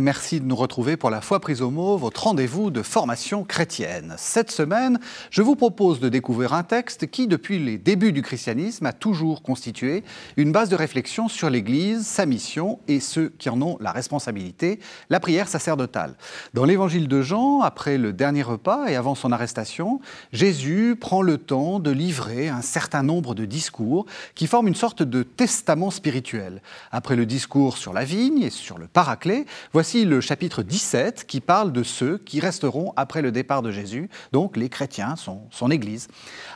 [0.00, 4.14] Merci de nous retrouver pour la foi prise au mot, votre rendez-vous de formation chrétienne.
[4.16, 4.98] Cette semaine,
[5.30, 9.42] je vous propose de découvrir un texte qui, depuis les débuts du christianisme, a toujours
[9.42, 10.02] constitué
[10.38, 14.80] une base de réflexion sur l'Église, sa mission et ceux qui en ont la responsabilité,
[15.10, 16.14] la prière sacerdotale.
[16.54, 20.00] Dans l'évangile de Jean, après le dernier repas et avant son arrestation,
[20.32, 25.02] Jésus prend le temps de livrer un certain nombre de discours qui forment une sorte
[25.02, 26.62] de testament spirituel.
[26.90, 29.44] Après le discours sur la vigne et sur le paraclet,
[29.74, 34.08] voici le chapitre 17 qui parle de ceux qui resteront après le départ de Jésus,
[34.30, 36.06] donc les chrétiens, son, son Église.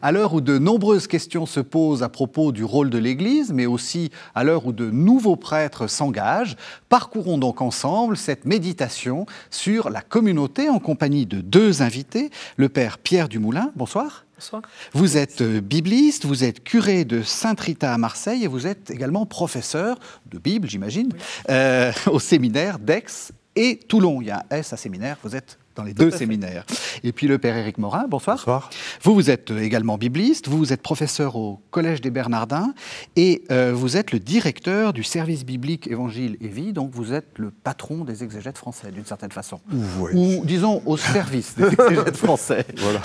[0.03, 3.67] À l'heure où de nombreuses questions se posent à propos du rôle de l'Église, mais
[3.67, 6.57] aussi à l'heure où de nouveaux prêtres s'engagent,
[6.89, 12.99] parcourons donc ensemble cette méditation sur la communauté en compagnie de deux invités, le Père
[12.99, 14.25] Pierre Dumoulin, bonsoir.
[14.37, 14.63] Bonsoir.
[14.93, 19.27] Vous êtes euh, bibliste, vous êtes curé de Saint-Rita à Marseille et vous êtes également
[19.27, 21.11] professeur de Bible, j'imagine,
[21.51, 24.21] euh, au séminaire d'Aix et Toulon.
[24.21, 26.65] Il y a un S à séminaire, vous êtes dans les deux séminaires.
[27.03, 28.37] Et puis le père Éric Morin, bonsoir.
[28.37, 28.71] Bonsoir.
[29.03, 32.75] Vous, vous êtes également bibliste, vous, vous êtes professeur au Collège des Bernardins
[33.17, 37.39] et euh, vous êtes le directeur du service biblique Évangile et Vie, donc vous êtes
[37.39, 39.61] le patron des exégètes français d'une certaine façon.
[39.99, 40.13] Oui.
[40.15, 42.67] Ou disons au service des exégètes français.
[42.77, 43.01] Voilà.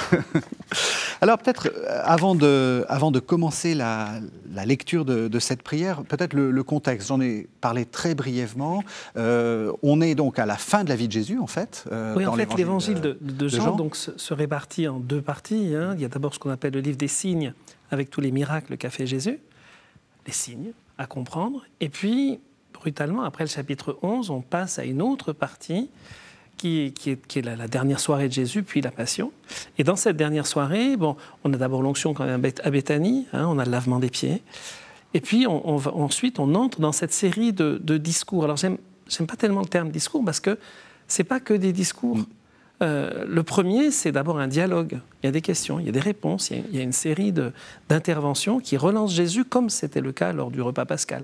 [1.21, 4.19] Alors peut-être, euh, avant de, avant de commencer la,
[4.53, 7.07] la lecture de, de cette prière, peut-être le, le contexte.
[7.09, 8.83] J'en ai parlé très brièvement.
[9.17, 11.83] Euh, on est donc à la fin de la vie de Jésus, en fait.
[11.91, 13.75] euh, Oui, en dans fait, l'évangile de, de Jean, Jean.
[13.75, 15.73] donc, se, se répartit en deux parties.
[15.75, 15.93] hein.
[15.95, 17.53] Il y a d'abord ce qu'on appelle le livre des signes,
[17.91, 19.39] avec tous les miracles qu'a fait Jésus,
[20.25, 21.63] les signes à comprendre.
[21.81, 22.39] Et puis,
[22.73, 25.89] brutalement, après le chapitre 11, on passe à une autre partie
[26.59, 29.31] qui, est, la, dernière soirée de Jésus, puis la Passion.
[29.77, 33.47] Et dans cette dernière soirée, bon, on a d'abord l'onction quand même à Béthanie, hein,
[33.47, 34.43] on a le lavement des pieds.
[35.13, 38.43] Et puis ensuite, on entre dans cette série de, discours.
[38.43, 38.77] Alors j'aime,
[39.27, 40.59] pas tellement le terme discours parce que
[41.07, 42.19] c'est pas que des discours.
[42.81, 44.99] Euh, le premier, c'est d'abord un dialogue.
[45.23, 47.33] Il y a des questions, il y a des réponses, il y a, une série
[47.89, 51.23] d'interventions qui relancent Jésus comme c'était le cas lors du repas pascal.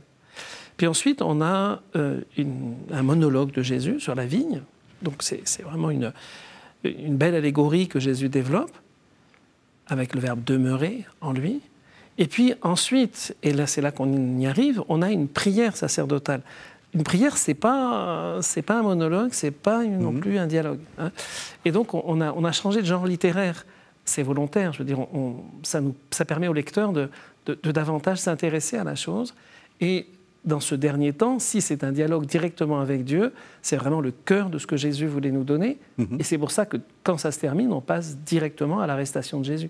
[0.78, 2.22] Puis ensuite, on a euh,
[2.92, 4.62] un monologue de Jésus sur la vigne.
[5.06, 6.12] Donc c'est vraiment une,
[6.84, 8.72] une belle allégorie que Jésus développe
[9.88, 11.62] avec le verbe demeurer en lui.
[12.18, 16.42] Et puis ensuite, et là c'est là qu'on y arrive, on a une prière sacerdotale.
[16.94, 20.80] Une prière, c'est pas c'est pas un monologue, c'est pas non plus un dialogue.
[20.98, 21.12] hein.
[21.66, 23.66] Et donc on a on a changé de genre littéraire.
[24.08, 27.10] C'est volontaire, je veux dire, on- ça nous ça permet au lecteur de,
[27.48, 29.34] de- de davantage s'intéresser à la chose.
[29.82, 30.08] Et
[30.46, 34.50] dans ce dernier temps, si c'est un dialogue directement avec Dieu, c'est vraiment le cœur
[34.50, 35.80] de ce que Jésus voulait nous donner.
[36.20, 39.46] Et c'est pour ça que quand ça se termine, on passe directement à l'arrestation de
[39.46, 39.70] Jésus.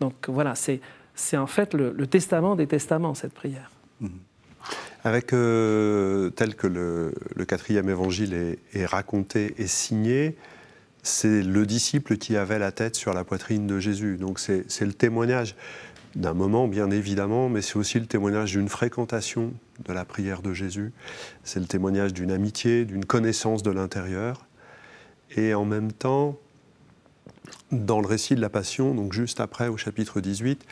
[0.00, 0.80] Donc voilà, c'est
[1.14, 3.70] c'est en fait le, le testament des testaments, cette prière.
[5.04, 10.36] Avec euh, tel que le, le quatrième évangile est, est raconté et signé,
[11.02, 14.16] c'est le disciple qui avait la tête sur la poitrine de Jésus.
[14.16, 15.56] Donc c'est le témoignage
[16.16, 19.52] d'un moment, bien évidemment, mais c'est aussi le témoignage d'une fréquentation
[19.86, 20.92] de la prière de Jésus.
[21.44, 24.46] C'est le témoignage d'une amitié, d'une connaissance de l'intérieur.
[25.36, 26.36] Et en même temps,
[27.70, 30.66] dans le récit de la Passion, donc juste après au chapitre 18,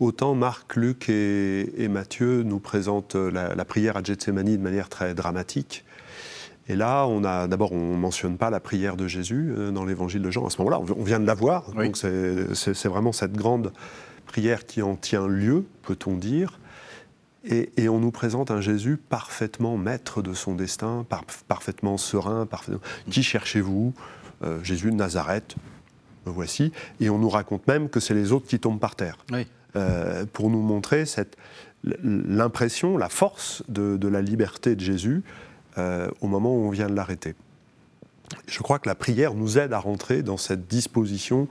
[0.00, 4.88] autant Marc, Luc et, et Matthieu nous présentent la, la prière à Gethsemane de manière
[4.88, 5.84] très dramatique.
[6.68, 9.84] Et là, on a d'abord, on ne mentionne pas la prière de Jésus euh, dans
[9.84, 10.46] l'évangile de Jean.
[10.46, 11.70] À ce moment-là, on vient de la voir.
[11.76, 11.86] Oui.
[11.86, 13.72] Donc c'est vraiment cette grande
[14.30, 16.58] prière qui en tient lieu, peut-on dire.
[17.44, 22.46] Et, et on nous présente un Jésus parfaitement maître de son destin, par- parfaitement serein.
[22.46, 22.80] parfaitement-
[23.10, 23.92] Qui cherchez-vous
[24.42, 25.56] Euh, Jésus de Nazareth,
[26.24, 26.72] me voici.
[26.98, 29.18] Et on nous raconte même que c'est les autres qui tombent par terre.
[29.32, 29.46] Oui.
[29.76, 31.36] Euh, pour nous montrer cette-
[31.84, 35.22] l'impression, la force de, de la liberté de Jésus
[35.76, 37.34] euh, au moment où on vient de l'arrêter.
[38.46, 41.46] Je crois que la prière nous aide à rentrer dans cette disposition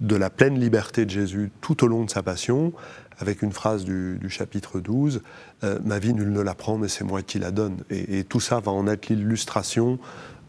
[0.00, 2.72] de la pleine liberté de Jésus tout au long de sa passion,
[3.18, 5.22] avec une phrase du, du chapitre 12,
[5.64, 7.78] euh, Ma vie, nul ne la prend, mais c'est moi qui la donne.
[7.90, 9.98] Et, et tout ça va en être l'illustration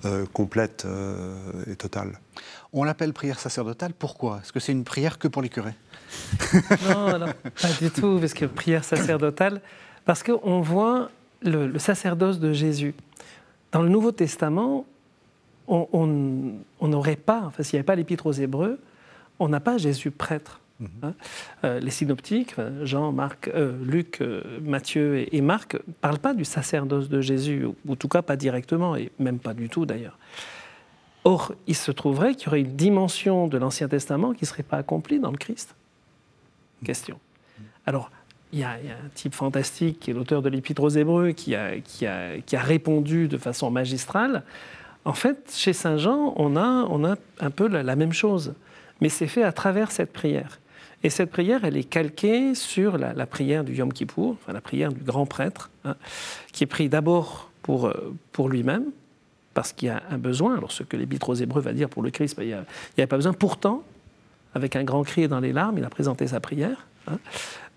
[0.06, 1.36] euh, complète euh,
[1.68, 2.20] et totale.
[2.74, 4.40] On l'appelle prière sacerdotale, pourquoi?
[4.42, 5.76] Est-ce que c'est une prière que pour les curés?
[6.90, 7.28] Non, non,
[7.62, 9.62] pas du tout, parce que prière sacerdotale,
[10.06, 11.10] parce qu'on voit
[11.42, 12.94] le, le sacerdoce de Jésus.
[13.72, 14.86] Dans le Nouveau Testament,
[15.68, 16.08] on
[16.82, 18.80] n'aurait pas, enfin, s'il n'y avait pas l'épître aux Hébreux,
[19.44, 20.60] on n'a pas Jésus prêtre.
[21.04, 21.14] hein.
[21.64, 26.20] Euh, les synoptiques, enfin, Jean, Marc, euh, Luc, euh, Matthieu et, et Marc, ne parlent
[26.20, 29.70] pas du sacerdoce de Jésus, ou en tout cas pas directement, et même pas du
[29.70, 30.18] tout d'ailleurs.
[31.26, 34.64] Or, il se trouverait qu'il y aurait une dimension de l'Ancien Testament qui ne serait
[34.64, 35.74] pas accomplie dans le Christ.
[36.84, 37.18] Question.
[37.86, 38.12] Alors,
[38.52, 41.80] il y, a, un type fantastique qui est l'auteur de l'Épître aux Hébreux qui a,
[41.80, 44.44] qui, a, qui a, répondu de façon magistrale.
[45.06, 48.54] En fait, chez Saint Jean, on a, on a un peu la, même chose,
[49.02, 50.60] mais c'est fait à travers cette prière.
[51.04, 54.92] Et cette prière, elle est calquée sur la, prière du Yom Kippour, enfin la prière
[54.94, 55.96] du grand prêtre, hein,
[56.54, 58.86] qui est pris d'abord pour, euh, pour lui-même,
[59.54, 60.58] parce qu'il y a un besoin.
[60.58, 62.64] Alors, ce que l'Épître aux Hébreux va dire pour le Christ, ben, il n'y a,
[63.04, 63.34] a, pas besoin.
[63.34, 63.84] Pourtant,
[64.56, 66.88] avec un grand cri et dans les larmes, il a présenté sa prière.
[67.08, 67.18] Hein.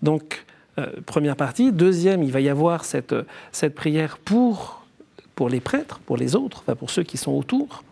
[0.01, 0.45] Donc,
[0.79, 1.71] euh, première partie.
[1.71, 3.15] Deuxième, il va y avoir cette,
[3.51, 4.85] cette prière pour,
[5.35, 7.83] pour les prêtres, pour les autres, enfin pour ceux qui sont autour.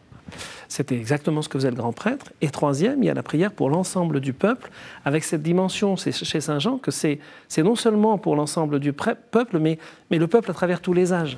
[0.68, 2.31] C'était exactement ce que faisait le grand prêtre.
[2.42, 4.72] Et troisième, il y a la prière pour l'ensemble du peuple,
[5.06, 7.19] avec cette dimension chez Saint Jean que c'est
[7.57, 9.77] non seulement pour l'ensemble du peuple, mais,
[10.12, 11.38] mais le peuple à travers tous les âges.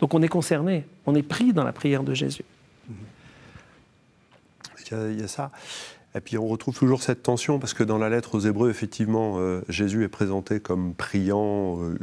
[0.00, 2.44] Donc on est concerné, on est pris dans la prière de Jésus.
[4.90, 5.50] Il y a, ça.
[6.14, 9.36] Et puis on retrouve toujours cette tension parce que dans la lettre aux Hébreux, effectivement,
[9.38, 11.96] euh, Jésus est présenté comme priant, euh,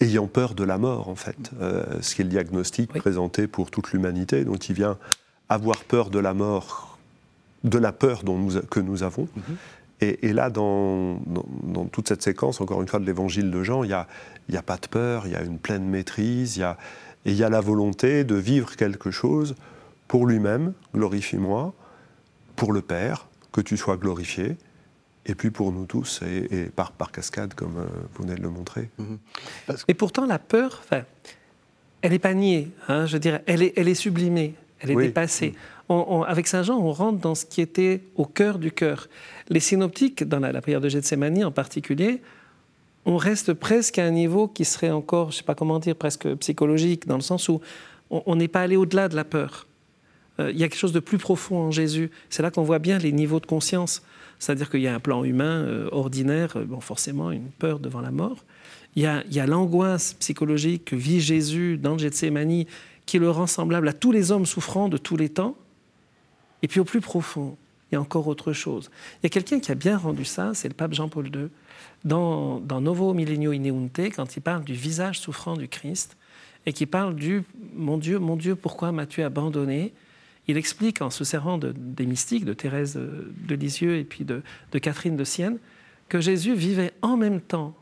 [0.00, 1.50] ayant peur de la mort, en fait.
[1.60, 4.44] Euh, ce qui est le diagnostic présenté pour toute l'humanité.
[4.44, 4.98] Donc il vient
[5.48, 6.98] avoir peur de la mort,
[7.64, 9.26] de la peur dont nous, que nous avons.
[9.36, 9.56] Mhm.
[10.02, 11.20] et, là, dans,
[11.62, 14.06] dans, toute cette séquence, encore une fois, de l'évangile de Jean, il n'y a,
[14.48, 16.78] y a pas de peur, il y a une pleine maîtrise, y a,
[17.24, 19.54] et il y a la volonté de vivre quelque chose
[20.08, 21.74] pour lui-même, glorifie-moi,
[22.60, 24.58] pour le Père, que tu sois glorifié,
[25.24, 28.50] et puis pour nous tous, et, par, par, cascade, comme euh, vous venez de le
[28.50, 28.90] montrer.
[28.98, 29.18] Mhm.
[29.88, 30.82] Et pourtant, la peur,
[32.02, 35.54] elle n'est pas niée, hein, je dirais, elle est, elle est sublimée, elle est dépassée.
[35.88, 39.08] On, avec Saint Jean, on rentre dans ce qui était au cœur du cœur.
[39.48, 42.20] Les synoptiques, dans la, prière de Gethsemane en particulier,
[43.06, 45.96] on reste presque à un niveau qui serait encore, je ne sais pas comment dire,
[45.96, 47.62] presque psychologique, dans le sens où
[48.10, 49.66] on n'est pas allé au-delà de la peur.
[50.40, 52.10] Euh, il y a quelque chose de plus profond en Jésus.
[52.30, 54.02] C'est là qu'on voit bien les niveaux de conscience.
[54.38, 58.00] C'est-à-dire qu'il y a un plan humain euh, ordinaire, euh, bon, forcément une peur devant
[58.00, 58.44] la mort.
[58.96, 62.64] Il y a, l'angoisse psychologique que vit Jésus dans Gethsemane,
[63.06, 65.56] qui le rend semblable à tous les hommes souffrants de tous les temps.
[66.62, 67.56] Et puis au plus profond,
[67.90, 68.90] il y a encore autre chose.
[69.16, 71.48] Il y a quelqu'un qui a bien rendu ça, c'est le pape Jean-Paul II,
[72.04, 76.16] dans, dans Novo Millennio Ineunte, quand il parle du visage souffrant du Christ,
[76.66, 77.44] et qui parle du
[77.74, 79.92] Mon Dieu, mon Dieu, pourquoi m'as-tu abandonné?
[80.50, 84.42] Il explique en se servant des mystiques, de Thérèse de Lisieux et puis de,
[84.78, 85.58] Catherine de Sienne,
[86.08, 87.74] que Jésus vivait en même temps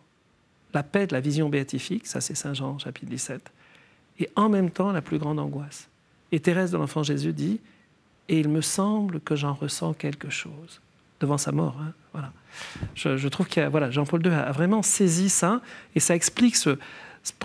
[0.74, 3.50] la paix de la vision béatifique, ça c'est Saint Jean chapitre 17,
[4.20, 5.88] et en même temps la plus grande angoisse.
[6.30, 7.58] Et Thérèse de l'Enfant Jésus dit,
[8.28, 10.82] et il me semble que j'en ressens quelque chose
[11.20, 11.76] devant sa mort.
[11.80, 12.32] Hein, voilà.
[12.94, 15.62] Je, trouve que voilà, Jean-Paul II a vraiment saisi ça,
[15.94, 16.78] et ça explique ce,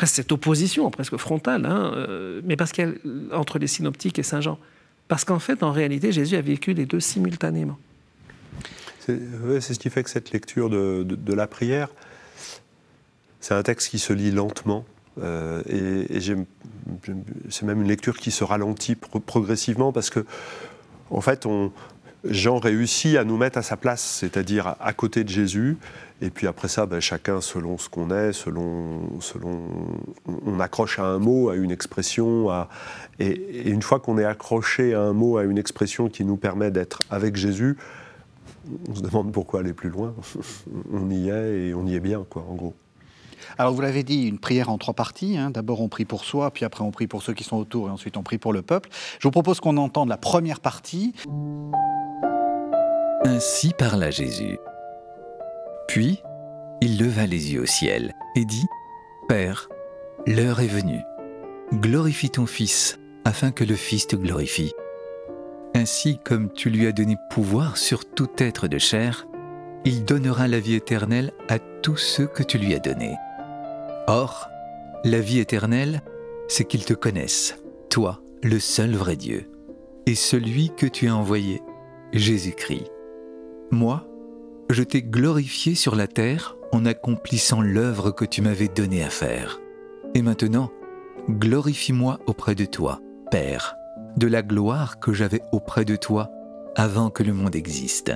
[0.03, 2.99] cette opposition presque frontale, hein, euh, mais parce qu'elle
[3.31, 4.59] entre les synoptiques et Saint Jean.
[5.07, 7.77] Parce qu'en fait, en réalité, Jésus a vécu les deux simultanément.
[8.99, 11.89] C'est ce qui fait que cette lecture de, la prière,
[13.41, 14.85] c'est un texte qui se lit lentement.
[15.21, 16.19] Euh, et,
[17.49, 20.25] c'est même une lecture qui se ralentit progressivement parce que,
[21.09, 21.71] en fait, on,
[22.23, 25.77] Jean réussit à nous mettre à sa place, c'est-à-dire à, côté de Jésus.
[26.21, 29.61] Et puis après ça, ben, chacun selon ce qu'on est, selon, selon,
[30.45, 32.49] on accroche à un mot, à une expression.
[33.19, 36.71] Et, une fois qu'on est accroché à un mot, à une expression qui nous permet
[36.71, 37.77] d'être avec Jésus,
[38.87, 40.13] on se demande pourquoi aller plus loin.
[40.93, 42.73] on y est et on y est bien, quoi, en gros.
[43.57, 45.37] Alors vous l'avez dit, une prière en trois parties.
[45.37, 45.51] Hein.
[45.51, 47.91] D'abord on prie pour soi, puis après on prie pour ceux qui sont autour, et
[47.91, 48.89] ensuite on prie pour le peuple.
[49.19, 51.13] Je vous propose qu'on entende la première partie.
[53.25, 54.59] Ainsi parla Jésus.
[55.87, 56.21] Puis,
[56.81, 58.65] il leva les yeux au ciel et dit,
[59.29, 59.69] Père,
[60.27, 61.01] l'heure est venue.
[61.73, 64.73] Glorifie ton Fils, afin que le Fils te glorifie.
[65.73, 69.25] Ainsi comme tu lui as donné pouvoir sur tout être de chair,
[69.85, 73.15] il donnera la vie éternelle à tous ceux que tu lui as donnés.
[74.07, 74.49] Or,
[75.05, 76.01] la vie éternelle,
[76.49, 77.57] c'est qu'ils te connaissent,
[77.89, 79.49] toi, le seul vrai Dieu,
[80.05, 81.61] et celui que tu as envoyé,
[82.11, 82.92] Jésus-Christ.
[83.73, 84.05] Moi,
[84.69, 89.59] je t'ai glorifié sur la terre en accomplissant l'œuvre que tu m'avais donnée à faire.
[90.13, 90.69] Et maintenant,
[91.27, 93.01] glorifie-moi auprès de toi,
[93.31, 93.73] Père,
[94.15, 96.29] de la gloire que j'avais auprès de toi
[96.75, 98.13] avant que le monde existe.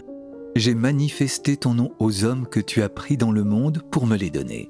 [0.56, 4.16] J'ai manifesté ton nom aux hommes que tu as pris dans le monde pour me
[4.16, 4.70] les donner.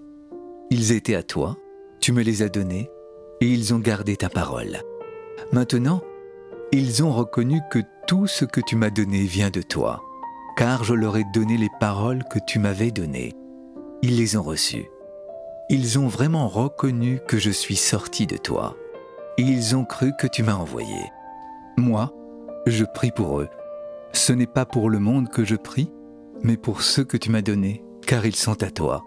[0.70, 1.58] Ils étaient à toi,
[2.00, 2.90] tu me les as donnés,
[3.42, 4.78] et ils ont gardé ta parole.
[5.52, 6.02] Maintenant,
[6.72, 10.02] ils ont reconnu que tout ce que tu m'as donné vient de toi
[10.58, 13.34] car je leur ai donné les paroles que tu m'avais données.
[14.02, 14.90] Ils les ont reçues.
[15.70, 18.76] Ils ont vraiment reconnu que je suis sorti de toi,
[19.38, 21.12] et ils ont cru que tu m'as envoyé.
[21.78, 22.12] Moi,
[22.66, 23.50] je prie pour eux.
[24.14, 25.92] Ce n'est pas pour le monde que je prie,
[26.42, 29.04] mais pour ceux que tu m'as donnés, car ils sont à toi.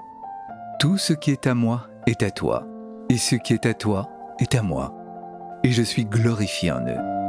[0.78, 2.64] Tout ce qui est à moi est à toi,
[3.08, 4.94] et ce qui est à toi est à moi,
[5.64, 7.19] et je suis glorifié en eux.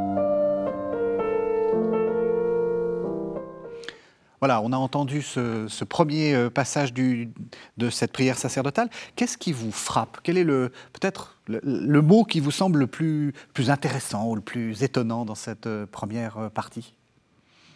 [4.42, 8.90] Voilà, on a entendu ce, premier euh, passage de cette prière sacerdotale.
[9.16, 10.18] Qu'est-ce qui vous frappe?
[10.24, 14.42] Quel est le peut-être le, mot qui vous semble le plus, plus intéressant ou le
[14.42, 16.96] plus étonnant dans cette euh, première euh, partie?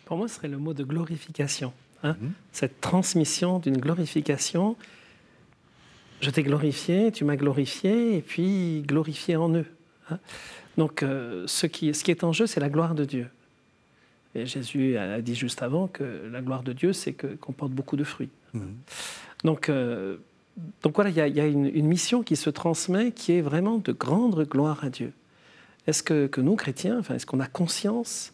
[0.06, 1.72] Pour moi, ce serait le mot de glorification.
[2.02, 2.18] Hein.
[2.20, 2.32] Mhm.
[2.52, 4.76] Cette transmission d'une glorification.
[6.20, 9.68] Je t'ai glorifié, tu m'as glorifié, et puis glorifié en eux.
[10.10, 10.18] Hein.
[10.80, 13.30] Donc, ce, qui, ce qui est en jeu, c'est la gloire de Dieu.
[14.36, 17.96] Et Jésus a dit juste avant que la gloire de Dieu, c'est qu'on porte beaucoup
[17.96, 18.30] de fruits.
[18.54, 18.76] Mhm.
[19.44, 20.18] Donc, euh,
[20.84, 24.48] donc voilà, il y a, une, mission qui se transmet qui est vraiment de grande
[24.48, 25.14] gloire à Dieu.
[25.88, 28.34] Est-ce que, que, nous, chrétiens, enfin, est-ce qu'on a conscience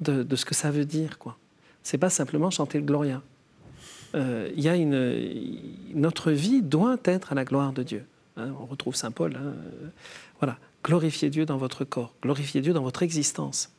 [0.00, 1.36] de, de, ce que ça veut dire quoi?
[1.82, 3.22] C'est pas simplement chanter le Gloria.
[4.14, 5.34] Euh, il y a une,
[5.94, 8.04] notre vie doit être à la gloire de Dieu.
[8.36, 8.50] Hein.
[8.60, 9.36] on retrouve Saint Paul.
[9.36, 9.54] Hein.
[10.38, 13.72] voilà, glorifiez Dieu dans votre corps, glorifiez Dieu dans votre existence.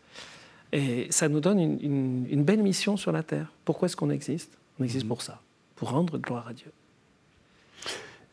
[0.74, 3.54] Et ça nous donne une, belle mission sur la terre.
[3.64, 4.58] Pourquoi est-ce qu'on existe?
[4.80, 5.10] On existe mhm.
[5.10, 5.40] pour ça,
[5.76, 6.72] pour rendre gloire à Dieu.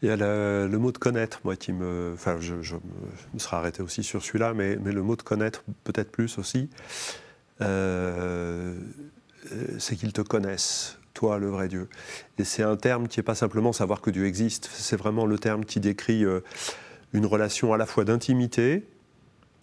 [0.03, 2.13] Il y a le, mot de connaître, moi, qui me.
[2.15, 6.11] Enfin, je, me serai arrêté aussi sur celui-là, mais, mais, le mot de connaître, peut-être
[6.11, 6.71] plus aussi,
[7.61, 8.75] euh,
[9.79, 11.91] c'est qu'ils te connaissent, toi, le vrai Dieu.
[12.39, 15.39] Et c'est un terme qui n'est pas simplement savoir que Dieu existe, c'est vraiment le
[15.39, 16.41] terme qui décrit euh,
[17.13, 18.87] une relation à la fois d'intimité,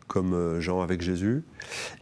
[0.07, 1.43] comme euh, Jean avec Jésus,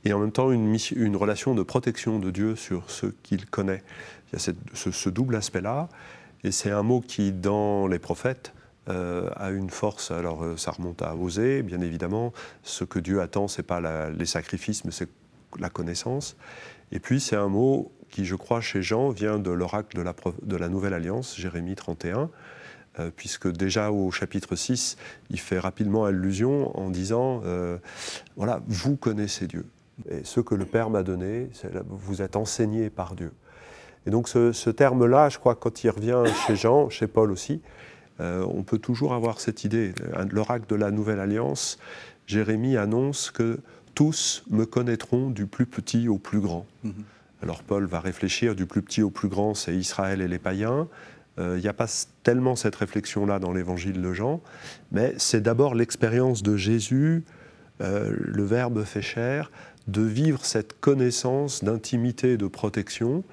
[0.03, 3.83] et en même temps une, relation de protection de Dieu sur ce qu'il connaît.
[4.31, 5.89] Il y a ce, double aspect-là,
[6.43, 8.53] et c'est un mot qui, dans les prophètes,
[8.87, 10.11] euh, a une force.
[10.11, 12.33] Alors, euh, ça remonte à oser, bien évidemment.
[12.61, 13.81] Ce que Dieu attend, c'est pas
[14.11, 15.09] les sacrifices, mais c'est
[15.59, 16.37] la connaissance.
[16.91, 20.13] Et puis, c'est un mot qui, je crois, chez Jean, vient de l'oracle de la,
[20.43, 22.29] de la Nouvelle Alliance, Jérémie 31,
[22.99, 24.97] euh, puisque déjà au chapitre 6,
[25.29, 27.77] il fait rapidement allusion en disant, euh,
[28.37, 29.65] voilà, vous connaissez Dieu.
[30.09, 31.49] Et ce que le Père m'a donné,
[31.87, 33.31] vous êtes enseigné par Dieu.
[34.05, 37.61] Et donc ce, terme-là, je crois, quand il revient chez Jean, chez Paul aussi,
[38.21, 39.93] euh, on peut toujours avoir cette idée.
[40.31, 41.77] L'oracle de la Nouvelle Alliance,
[42.27, 43.59] Jérémie annonce que
[43.93, 46.65] tous me connaîtront du plus petit au plus grand.
[46.85, 46.91] Mm-hmm.
[47.43, 50.87] Alors Paul va réfléchir du plus petit au plus grand, c'est Israël et les païens.
[51.37, 51.87] Il euh, n'y a pas
[52.23, 54.41] tellement cette réflexion-là dans l'évangile de Jean,
[54.91, 57.25] mais c'est d'abord l'expérience de Jésus,
[57.81, 59.51] euh, le Verbe fait chair,
[59.87, 63.23] de vivre cette connaissance d'intimité, de protection.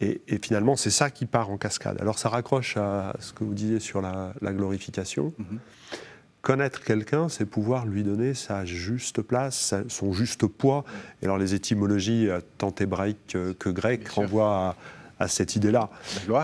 [0.00, 2.00] Et, finalement, c'est ça qui part en cascade.
[2.00, 5.32] Alors ça raccroche à ce que vous disiez sur la, glorification.
[5.38, 5.98] Mm-hmm.
[6.40, 10.84] Connaître quelqu'un, c'est pouvoir lui donner sa juste place, son juste poids.
[11.20, 12.28] Et alors les étymologies,
[12.58, 14.76] tant hébraïques que grecques, renvoient à
[15.22, 15.90] à cette idée-là.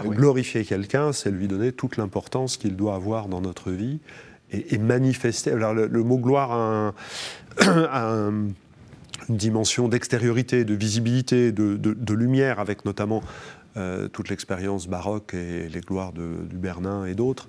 [0.04, 3.98] Glorifier quelqu'un, c'est lui donner toute l'importance qu'il doit avoir dans notre vie
[4.50, 5.52] et, manifester.
[5.52, 6.94] Alors le, mot gloire a,
[9.28, 13.22] une dimension d'extériorité, de visibilité, de, lumière, avec notamment
[13.76, 17.48] euh, toute l'expérience baroque et les gloires de, du Bernin et d'autres.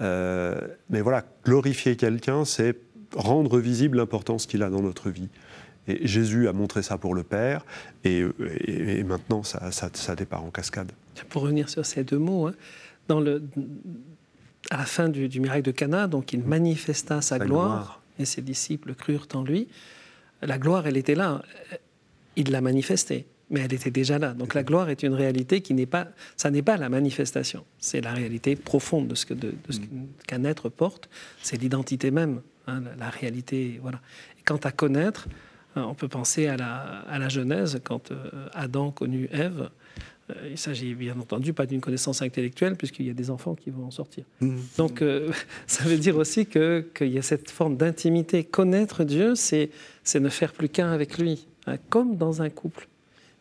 [0.00, 2.76] Euh, mais voilà, glorifier quelqu'un, c'est
[3.14, 5.28] rendre visible l'importance qu'il a dans notre vie.
[5.86, 7.64] Et Jésus a montré ça pour le Père,
[8.04, 8.24] et,
[9.04, 10.92] maintenant ça, ça, départ en cascade.
[11.28, 12.54] Pour revenir sur ces deux mots, hein,
[13.08, 13.42] dans le,
[14.70, 18.94] à la fin du, miracle de Cana, donc il manifesta sa, gloire, et ses disciples
[18.94, 19.68] crurent en lui.
[20.42, 21.42] La gloire, elle était là.
[22.36, 24.32] Il l'a manifestée, mais elle était déjà là.
[24.32, 27.64] Donc la gloire est une réalité qui n'est pas, ça n'est pas la manifestation.
[27.78, 29.84] C'est la réalité profonde de ce que de, ce mm.
[30.26, 31.08] qu'un être porte.
[31.42, 33.78] C'est l'identité même, hein, la, réalité.
[33.82, 34.00] Voilà.
[34.38, 35.28] Et quant à connaître,
[35.82, 36.76] on peut penser à la,
[37.08, 39.70] à la Genèse, quand euh, Adam connut Ève.
[40.30, 43.70] Euh, il s'agit bien entendu pas d'une connaissance intellectuelle, puisqu'il y a des enfants qui
[43.70, 44.24] vont en sortir.
[44.40, 44.56] Mmh.
[44.78, 45.04] Donc,
[45.66, 48.44] ça veut dire aussi qu'il y a cette forme d'intimité.
[48.44, 49.70] Connaître Dieu, c'est
[50.14, 52.88] ne faire plus qu'un avec lui, hein, comme dans un couple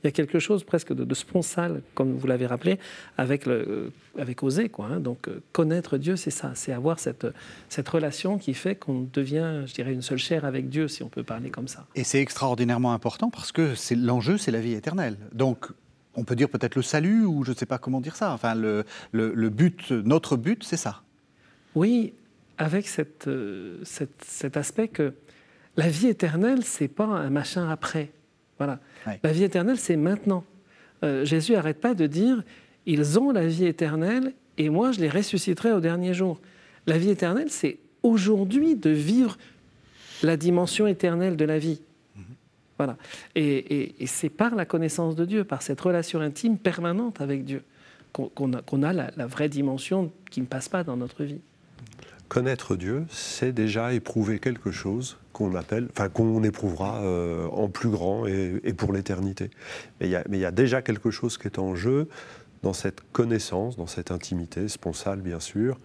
[0.03, 2.77] il y a quelque chose presque de, sponsal, comme vous l'avez rappelé,
[3.17, 4.67] avec, le, avec oser.
[4.67, 4.99] Quoi, hein.
[4.99, 7.25] Donc euh, connaître Dieu, c'est ça, c'est avoir cette,
[7.69, 11.09] cette relation qui fait qu'on devient, je dirais, une seule chair avec Dieu, si on
[11.09, 11.85] peut parler comme ça.
[11.95, 15.17] Et c'est extraordinairement important parce que c'est, l'enjeu, c'est la vie éternelle.
[15.31, 15.67] Donc
[16.15, 18.33] on peut dire peut-être le salut, ou je ne sais pas comment dire ça.
[18.33, 21.01] Enfin, le, le, but, notre but, c'est ça.
[21.75, 22.13] Oui,
[22.57, 25.13] avec cette, euh, cette, cet aspect que
[25.75, 28.11] la vie éternelle, c'est pas un machin après.
[28.57, 28.79] Voilà.
[29.23, 30.43] La vie éternelle, c'est maintenant.
[31.03, 32.43] Euh, Jésus n'arrête pas de dire,
[32.85, 36.39] ils ont la vie éternelle et moi, je les ressusciterai au dernier jour.
[36.87, 39.37] La vie éternelle, c'est aujourd'hui de vivre
[40.21, 41.81] la dimension éternelle de la vie.
[42.15, 42.23] Mhm.
[42.77, 42.97] Voilà.
[43.35, 47.63] Et, c'est par la connaissance de Dieu, par cette relation intime permanente avec Dieu.
[48.11, 51.41] qu'on a, qu'on a la, la vraie dimension qui ne passe pas dans notre vie.
[52.37, 57.89] Connaître Dieu, c'est déjà éprouver quelque chose qu'on appelle, enfin qu'on éprouvera euh, en plus
[57.89, 59.51] grand et, et pour l'éternité.
[60.01, 62.07] Mais il y a- déjà quelque chose qui est en jeu
[62.63, 65.77] dans cette connaissance, dans cette intimité sponsale bien sûr,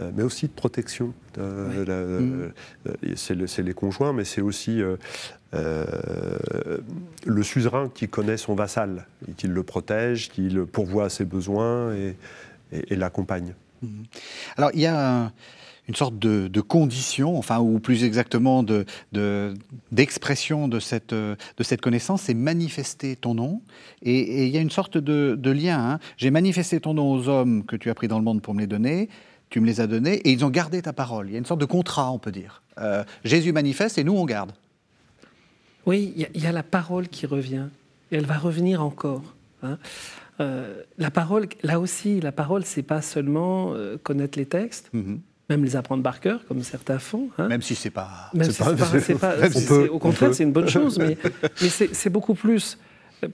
[0.00, 1.14] euh, mais aussi de protection.
[1.38, 2.48] Euh, euh,
[3.14, 4.82] c'est le- c'est les conjoints, mais c'est aussi
[5.52, 11.24] le suzerain qui connaît son vassal, et qui le protège, qui le pourvoit à ses
[11.24, 12.16] besoins et,
[12.72, 13.54] et- et l'accompagne.
[14.56, 15.32] Alors, il y a un-
[15.88, 19.54] une sorte de, de condition, enfin, ou plus exactement de- de-
[19.90, 23.62] d'expression de, cette, de cette connaissance, c'est manifester ton nom.
[24.02, 25.92] Et, et il y a une sorte de, de lien.
[25.92, 25.98] hein.
[26.18, 28.60] J'ai manifesté ton nom aux hommes que tu as pris dans le monde pour me
[28.60, 29.08] les donner.
[29.50, 31.28] Tu me les as donnés et ils ont gardé ta parole.
[31.28, 32.62] Il y a une sorte de contrat, on peut dire.
[32.78, 34.52] Euh, Jésus manifeste et nous, on garde.
[35.86, 37.66] Oui, il y a- il y, a la parole qui revient.
[38.12, 39.22] Et elle va revenir encore.
[39.62, 39.78] hein.
[40.40, 45.20] Euh, la parole, là aussi, la parole, c'est pas seulement euh, connaître les textes, Mhm.
[45.48, 47.28] Même les apprendre par cœur, comme certains font.
[47.38, 47.48] hein.
[47.48, 48.30] Même si c'est pas.
[48.34, 50.98] Même C'est si pas- pas- pas- si peut- au on contraire, c'est une bonne chose,
[50.98, 51.16] mais,
[51.62, 52.78] mais c'est beaucoup plus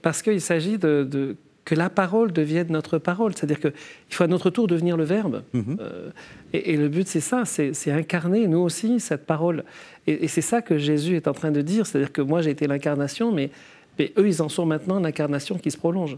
[0.01, 3.33] parce qu'il s'agit de, de- que la parole devienne notre parole.
[3.35, 3.73] C'est-à-dire qu'il
[4.09, 5.43] faut à notre tour devenir le verbe.
[5.53, 5.77] Mhm.
[5.81, 6.09] Euh,
[6.53, 9.63] et, et le but, c'est ça, c'est incarner, nous aussi, cette parole.
[10.07, 11.85] Et, et c'est ça que Jésus est en train de dire.
[11.85, 13.49] C'est-à-dire que moi, j'ai été l'incarnation, mais,
[13.99, 16.17] mais eux, ils en sont maintenant l'incarnation qui se prolonge.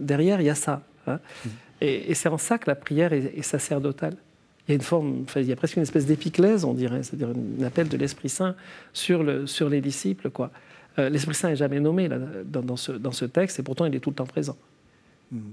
[0.00, 0.82] Derrière, il y a ça.
[1.06, 1.20] hein.
[1.80, 4.14] Et, et c'est en ça que la prière est, est sacerdotale.
[4.68, 7.02] Il y a une forme, enfin, il y a presque une espèce d'épiclèse, on dirait,
[7.02, 8.54] c'est-à-dire un appel de l'Esprit Saint
[8.92, 10.28] sur, le, sur les disciples.
[10.30, 10.50] quoi.
[10.98, 13.86] Euh, L'Esprit Saint n'est jamais nommé là, dans, dans ce, dans ce texte, et pourtant
[13.86, 14.56] il est tout le temps présent.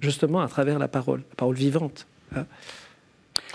[0.02, 2.08] Justement à travers la parole, la parole vivante.
[2.36, 2.46] hein.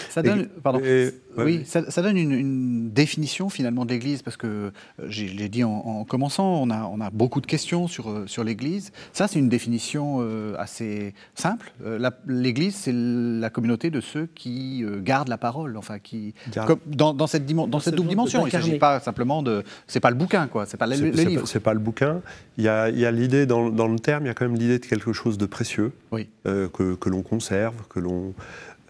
[0.09, 0.81] Ça donne, pardon.
[0.81, 4.71] Et- ouais, oui, ça, ça donne une, une définition finalement de l'Église, parce que euh,
[5.09, 8.25] j'ai j'ai dit en, en commençant, on a, on a beaucoup de questions sur, euh,
[8.27, 8.93] sur l'Église.
[9.13, 11.73] Ça, c'est une définition euh, assez simple.
[11.85, 16.35] Euh, L'Église, c'est la communauté de ceux qui euh, gardent la parole, enfin qui
[16.67, 18.41] comme dans, dans cette, dimen- dans cette ce double dimension.
[18.43, 20.67] Il ne s'agit pas simplement de, c'est pas le bouquin, quoi.
[20.67, 21.43] C'est pas le, le c'est livre.
[21.43, 22.21] pas- C'est pas le bouquin.
[22.59, 24.47] Il y a, il y a l'idée dans, dans le terme, il y a quand
[24.47, 26.29] même l'idée de quelque chose de précieux Oui.
[26.47, 28.33] euh, que, que l'on conserve, que l'on euh,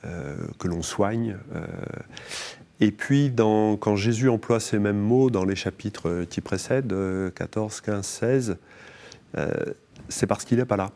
[0.03, 1.37] que l'on soigne.
[1.55, 1.67] euh.
[2.83, 6.93] Et puis, dans- quand Jésus emploie ces mêmes mots dans les chapitres euh, qui précèdent,
[6.95, 8.57] euh, 14, 15, 16,
[9.37, 9.51] euh,
[10.09, 10.91] c'est parce qu'il n'est pas là.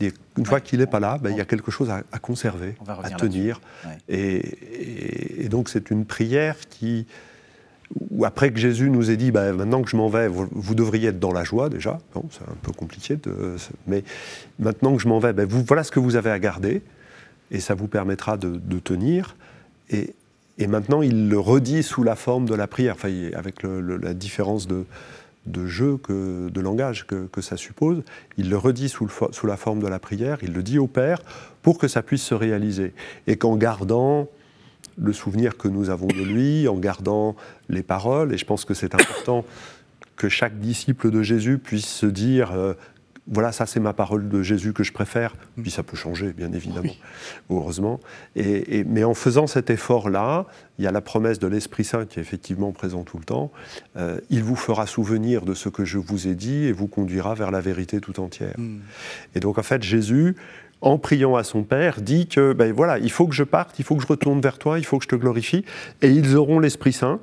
[0.00, 2.18] Et une fois qu'il n'est pas là, ben, il y a quelque chose à, à
[2.20, 2.74] conserver,
[3.06, 3.60] à tenir.
[3.84, 3.90] Ouais.
[4.08, 7.06] Et, et- et donc c'est une prière qui,
[8.10, 10.74] où après que Jésus nous ait dit, bah, maintenant que je m'en vais, vous, vous
[10.76, 11.98] devriez être dans la joie déjà.
[12.14, 13.56] Bon, c'est un peu compliqué, de,
[13.88, 14.04] mais
[14.60, 16.82] maintenant que je m'en vais, ben, vous, voilà ce que vous avez à garder,
[17.50, 19.36] et ça vous permettra de, tenir.
[19.90, 20.14] Et,
[20.66, 24.84] maintenant, il le redit sous la forme de la prière, enfin, avec la différence de,
[25.66, 28.02] jeu, que, de langage que, ça suppose.
[28.38, 31.20] Il le redit sous la forme de la prière, il le dit au Père
[31.62, 32.92] pour que ça puisse se réaliser.
[33.26, 34.28] Et qu'en gardant
[34.98, 37.36] le souvenir que nous avons de lui, en gardant
[37.68, 39.44] les paroles, et je pense que c'est important
[40.16, 42.74] que chaque disciple de Jésus puisse se dire euh,
[43.28, 45.34] voilà, ça c'est ma parole de Jésus que je préfère.
[45.60, 46.92] Puis ça peut changer, bien évidemment,
[47.50, 48.00] heureusement.
[48.36, 50.46] Et, et- mais en faisant cet effort-là,
[50.78, 53.50] il y a la promesse de l'Esprit Saint qui est effectivement présent tout le temps.
[53.96, 57.34] Euh, il vous fera souvenir de ce que je vous ai dit et vous conduira
[57.34, 58.54] vers la vérité tout entière.
[58.58, 58.78] Hmm.
[59.34, 60.36] Et donc en fait, Jésus,
[60.82, 63.84] en priant à son Père, dit que ben voilà, il faut que je parte, il
[63.84, 65.64] faut que je retourne vers toi, il faut que je te glorifie,
[66.02, 67.18] et ils auront l'Esprit Saint.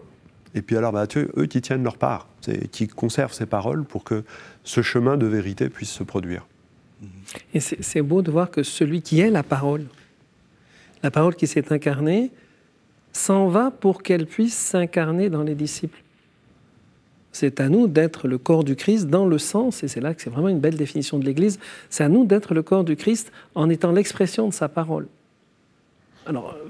[0.55, 2.27] Et puis alors, bah, tu- eux qui tiennent leur part,
[2.71, 4.23] qui conservent ces paroles pour que
[4.63, 6.45] ce chemin de vérité puisse se produire.
[7.53, 9.85] Et c'est c'est beau de voir que celui qui est la parole,
[11.01, 12.31] la parole qui s'est incarnée,
[13.11, 16.01] s'en va pour qu'elle puisse s'incarner dans les disciples.
[17.31, 20.21] C'est à nous d'être le corps du Christ dans le sens, et c'est là que
[20.21, 23.31] c'est vraiment une belle définition de l'Église, c'est à nous d'être le corps du Christ
[23.55, 25.07] en étant l'expression de sa parole.
[26.27, 26.69] Alors, euh,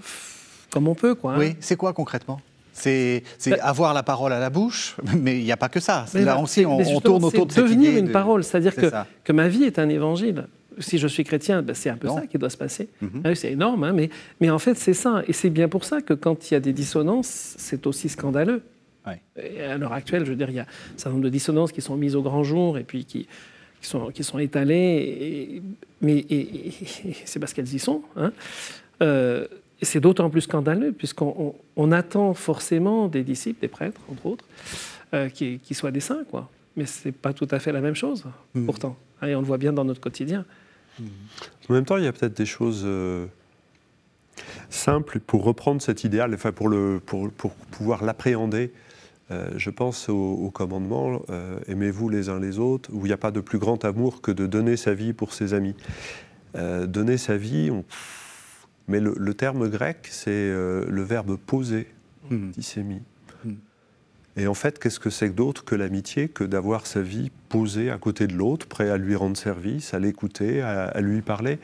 [0.72, 1.34] comme on peut, quoi.
[1.34, 1.40] hein.
[1.40, 2.40] Oui, c'est quoi concrètement?
[2.74, 6.06] C'est Bah- avoir la parole à la bouche, mais il n'y a pas que ça.
[6.14, 8.74] Mais là là, aussi, on, tourne autour de cette devenir idée une de- parole, c'est-à-dire
[8.76, 9.08] c'est que, ça.
[9.24, 10.48] que ma vie est un évangile.
[10.80, 12.16] Si je suis chrétien, ben, c'est un peu Non.
[12.16, 12.90] ça qui doit se passer.
[13.00, 13.22] Mhm.
[13.26, 14.10] Ah c'est énorme, hein, mais,
[14.42, 15.22] mais en fait, c'est ça.
[15.28, 18.64] Et c'est bien pour ça que quand il y a des dissonances, c'est aussi scandaleux.
[19.06, 19.22] Ouais.
[19.38, 21.72] Et à l'heure actuelle, je veux dire, il y a un certain nombre de dissonances
[21.72, 23.28] qui sont mises au grand jour et puis qui,
[23.82, 25.58] qui, sont, qui sont étalées.
[25.58, 25.62] et-
[26.02, 26.26] mais
[27.26, 28.02] c'est parce qu'elles y sont.
[28.18, 28.32] hein.
[29.04, 29.46] Euh,
[29.84, 34.46] c'est d'autant plus scandaleux puisqu'on on- on attend forcément des disciples, des prêtres, entre autres,
[35.14, 36.50] euh, qui, qui soient des saints, quoi.
[36.76, 38.66] Mais c'est pas tout à fait la même chose, Mhm.
[38.66, 38.96] pourtant.
[39.22, 40.46] Hein, Et on le voit bien dans notre quotidien.
[41.70, 43.26] En même temps, il y a peut-être des choses euh,
[44.70, 48.72] simples pour reprendre cet idéal, enfin pour, le, pour, pour pouvoir l'appréhender.
[49.32, 53.14] Euh, je pense au, au commandement euh, aimez-vous les uns les autres, où il n'y
[53.14, 55.76] a pas de plus grand amour que de donner sa vie pour ses amis.
[56.56, 57.72] Donner sa vie,
[58.88, 61.88] mais le, terme grec, c'est euh, le verbe poser,
[62.30, 62.52] mmh.
[64.36, 67.98] Et en fait, qu'est-ce que c'est d'autre que l'amitié, que d'avoir sa vie posée à
[67.98, 71.60] côté de l'autre, prêt à lui rendre service, à l'écouter, à, lui parler?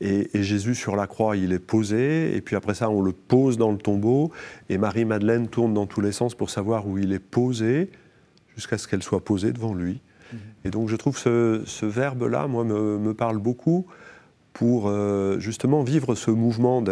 [0.00, 3.58] Et, Jésus sur la croix, il est posé, et puis après ça, on le pose
[3.58, 4.30] dans le tombeau,
[4.68, 7.90] et Marie-Madeleine tourne dans tous les sens pour savoir où il est posé,
[8.54, 10.00] jusqu'à ce qu'elle soit posée devant lui.
[10.32, 10.38] Mhm.
[10.64, 13.86] Et donc je trouve ce, ce verbe-là, moi, me, me, parle beaucoup
[14.54, 16.82] pour euh, justement vivre ce mouvement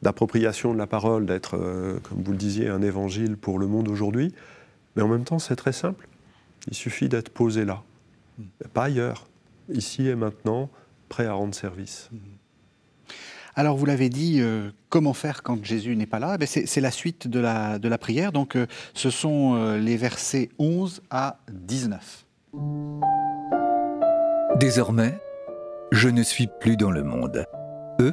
[0.00, 3.88] d'appropriation de, la parole, d'être, euh, comme vous le disiez, un évangile pour le monde
[3.88, 4.32] aujourd'hui.
[4.96, 6.08] Mais en même temps, c'est très simple.
[6.68, 7.82] Il suffit d'être posé là,
[8.38, 8.44] mm.
[8.72, 9.26] pas ailleurs,
[9.68, 10.70] ici et maintenant,
[11.08, 12.08] prêt à rendre service.
[12.12, 12.16] Mm.
[13.56, 16.36] Alors, vous l'avez dit, euh, comment faire quand Jésus n'est pas là?
[16.40, 18.32] Eh C'est la suite de la, de la prière.
[18.32, 22.24] Donc, euh, ce sont euh, les versets 11 à 19.
[24.58, 25.18] Désormais,
[25.92, 27.44] je ne suis plus dans le monde.
[28.00, 28.12] Eux,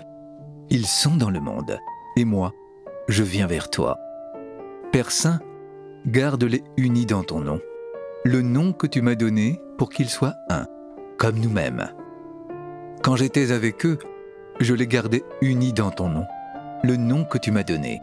[0.70, 1.78] ils sont dans le monde.
[2.16, 2.54] Et moi,
[3.08, 4.00] je viens vers toi.
[4.92, 5.40] Père Saint,
[6.06, 7.60] garde-les unis dans ton nom,
[8.26, 10.66] le nom que tu m'as donné pour qu'ils soient un,
[11.18, 11.90] comme nous-mêmes.
[13.04, 14.00] Quand j'étais avec eux,
[14.60, 16.26] je les gardais unis dans ton nom,
[16.84, 18.02] le nom que tu m'as donné.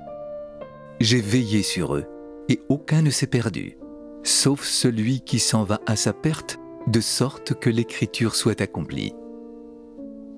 [1.01, 2.07] J'ai veillé sur eux,
[2.49, 3.77] et aucun ne s'est perdu,
[4.23, 9.15] sauf celui qui s'en va à sa perte, de sorte que l'écriture soit accomplie.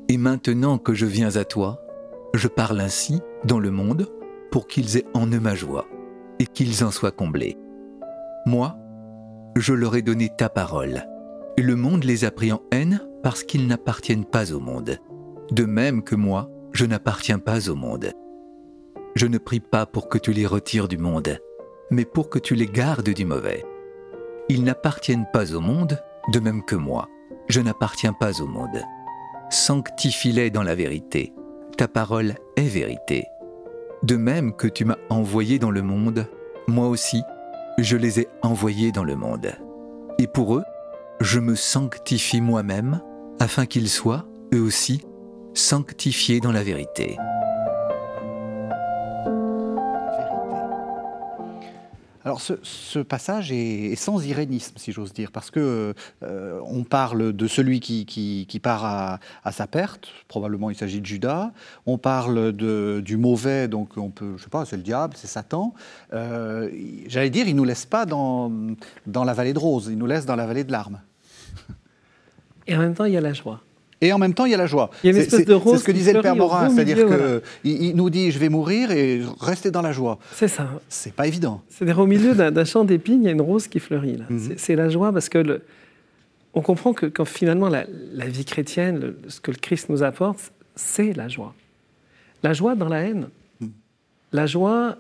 [0.09, 1.83] Et maintenant que je viens à toi,
[2.35, 4.09] je parle ainsi dans le monde
[4.51, 5.87] pour qu'ils aient en eux ma joie
[6.39, 7.57] et qu'ils en soient comblés.
[8.47, 8.77] Moi,
[9.57, 11.05] je leur ai donné ta parole,
[11.63, 14.99] le monde les a pris en haine parce qu'ils n'appartiennent pas au monde,
[15.51, 18.13] de même que moi, je n'appartiens pas au monde.
[19.15, 21.39] Je ne prie pas pour que tu les retires du monde,
[21.91, 23.65] mais pour que tu les gardes du mauvais.
[24.49, 25.99] Ils n'appartiennent pas au monde,
[26.33, 27.09] de même que moi,
[27.49, 28.83] je n'appartiens pas au monde.
[29.51, 31.33] Sanctifie-les dans la vérité,
[31.77, 33.27] ta parole est vérité.
[34.03, 36.27] De même que tu m'as envoyé dans le monde,
[36.67, 37.23] moi aussi,
[37.79, 39.53] je les ai envoyés dans le monde.
[40.19, 40.65] Et pour eux,
[41.21, 43.01] je me sanctifie moi-même,
[43.39, 45.05] afin qu'ils soient, eux aussi,
[45.55, 47.17] sanctifiés dans la vérité.
[52.27, 57.47] Alors ce, passage est, sans irénisme, si j'ose dire, parce que euh, on parle de
[57.47, 58.85] celui qui, part
[59.45, 61.53] à, sa perte, probablement il s'agit de Judas.
[61.87, 65.29] On parle de, du mauvais, donc on peut, je sais pas, c'est le diable, c'est
[65.29, 65.73] Satan.
[66.15, 66.69] Euh,
[67.07, 68.51] j'allais dire, il nous laisse pas dans,
[69.07, 71.01] dans la vallée de rose, il nous laisse dans la vallée de larmes.
[72.67, 73.61] Et en même temps, il y a la joie.
[74.01, 74.91] Et en même temps, il y a la joie.
[75.03, 78.91] C'est ce que disait le Père Morin, c'est-à-dire qu'il il nous dit je vais mourir
[78.91, 80.19] et rester dans la joie.
[80.33, 80.69] C'est ça.
[80.89, 81.63] C'est pas évident.
[81.71, 84.19] C'est-à-dire au milieu d'un champ d'épines, il y a une rose qui fleurit.
[84.29, 84.55] Mhm.
[84.57, 85.63] C'est la joie parce que le,
[86.55, 87.87] on comprend que quand finalement la,
[88.27, 91.55] vie chrétienne, ce que le Christ nous apporte, c'est la joie.
[92.43, 93.29] La joie dans la haine.
[93.61, 93.71] Mhm.
[94.33, 94.97] La joie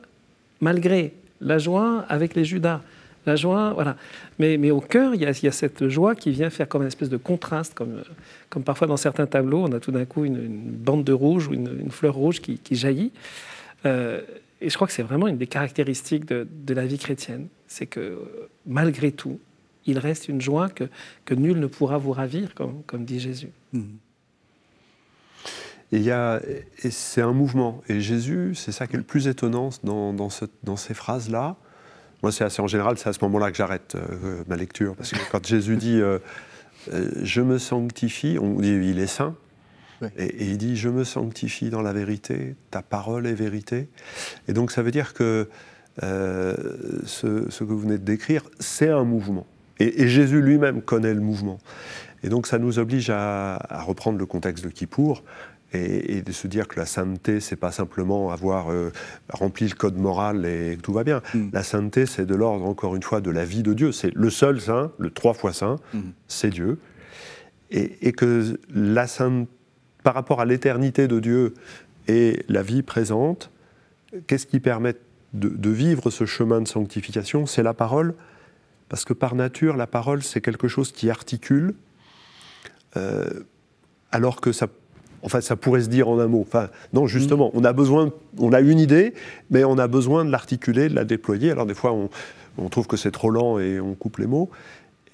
[0.61, 1.13] malgré.
[1.43, 2.81] La joie avec les Judas
[3.27, 3.97] la joie, voilà.
[4.39, 7.17] Mais, au cœur, il y, a, cette joie qui vient faire comme une espèce de
[7.17, 11.49] contraste, comme, parfois dans certains tableaux, on a tout d'un coup une, bande de rouge
[11.49, 13.13] ou une, fleur rouge qui, jaillit.
[13.85, 14.21] Euh,
[14.61, 18.19] et je crois que c'est vraiment une des caractéristiques de, la vie chrétienne, c'est que
[18.67, 19.39] malgré tout,
[19.87, 23.51] il reste une joie que, nul ne pourra vous ravir, comme, dit Jésus.
[23.73, 23.83] Mmh.
[25.93, 27.83] Et c'est un mouvement.
[27.89, 31.57] Et Jésus, c'est ça qui est le plus étonnant dans ces phrases-là,
[32.27, 34.97] moi, c'est assez en général, c'est à ce moment-là que j'arrête euh, ma lecture.
[34.97, 36.19] Parce que quand Jésus dit euh,
[36.93, 39.37] euh, Je me sanctifie, on dit Il est saint.
[40.19, 43.89] Et, il dit Je me sanctifie dans la vérité, ta parole est vérité.
[44.49, 45.49] Et donc, ça veut dire que
[46.03, 49.47] ce, que vous venez de décrire, c'est un mouvement.
[49.79, 51.61] Et, Jésus lui-même connaît le mouvement.
[52.25, 55.23] Et donc, ça nous oblige à, à reprendre le contexte de Kippour
[55.73, 58.93] et, de se dire que la sainteté, c'est pas simplement avoir euh,
[59.29, 61.23] rempli le code moral et que tout va bien.
[61.35, 61.49] Mm.
[61.53, 63.93] La sainteté, c'est de l'ordre, encore une fois, de la vie de Dieu.
[63.93, 66.01] C'est le seul saint, le trois fois saint, mm.
[66.29, 66.79] c'est Dieu.
[67.71, 69.49] Et, que la sainte,
[70.05, 71.55] par rapport à l'éternité de Dieu
[72.07, 73.51] et la vie présente,
[74.29, 74.95] qu'est-ce qui permet
[75.33, 77.45] de, vivre ce chemin de sanctification?
[77.45, 78.15] C'est la parole,
[78.89, 81.75] parce que par nature, la parole, c'est quelque chose qui articule,
[82.97, 83.25] euh,
[84.13, 84.69] alors que ça
[85.23, 86.41] Enfin, ça pourrait se dire en un mot.
[86.41, 89.15] Enfin, non, justement, on a besoin, on a une idée,
[89.51, 91.51] mais on a besoin de l'articuler, de la déployer.
[91.51, 91.93] Alors des fois,
[92.59, 94.51] on, trouve que c'est trop lent et on coupe les mots.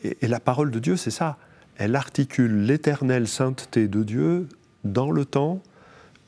[0.05, 1.38] Et, la parole de Dieu, c'est ça.
[1.77, 4.49] Elle articule l'éternelle sainteté de Dieu
[4.85, 5.62] dans le temps,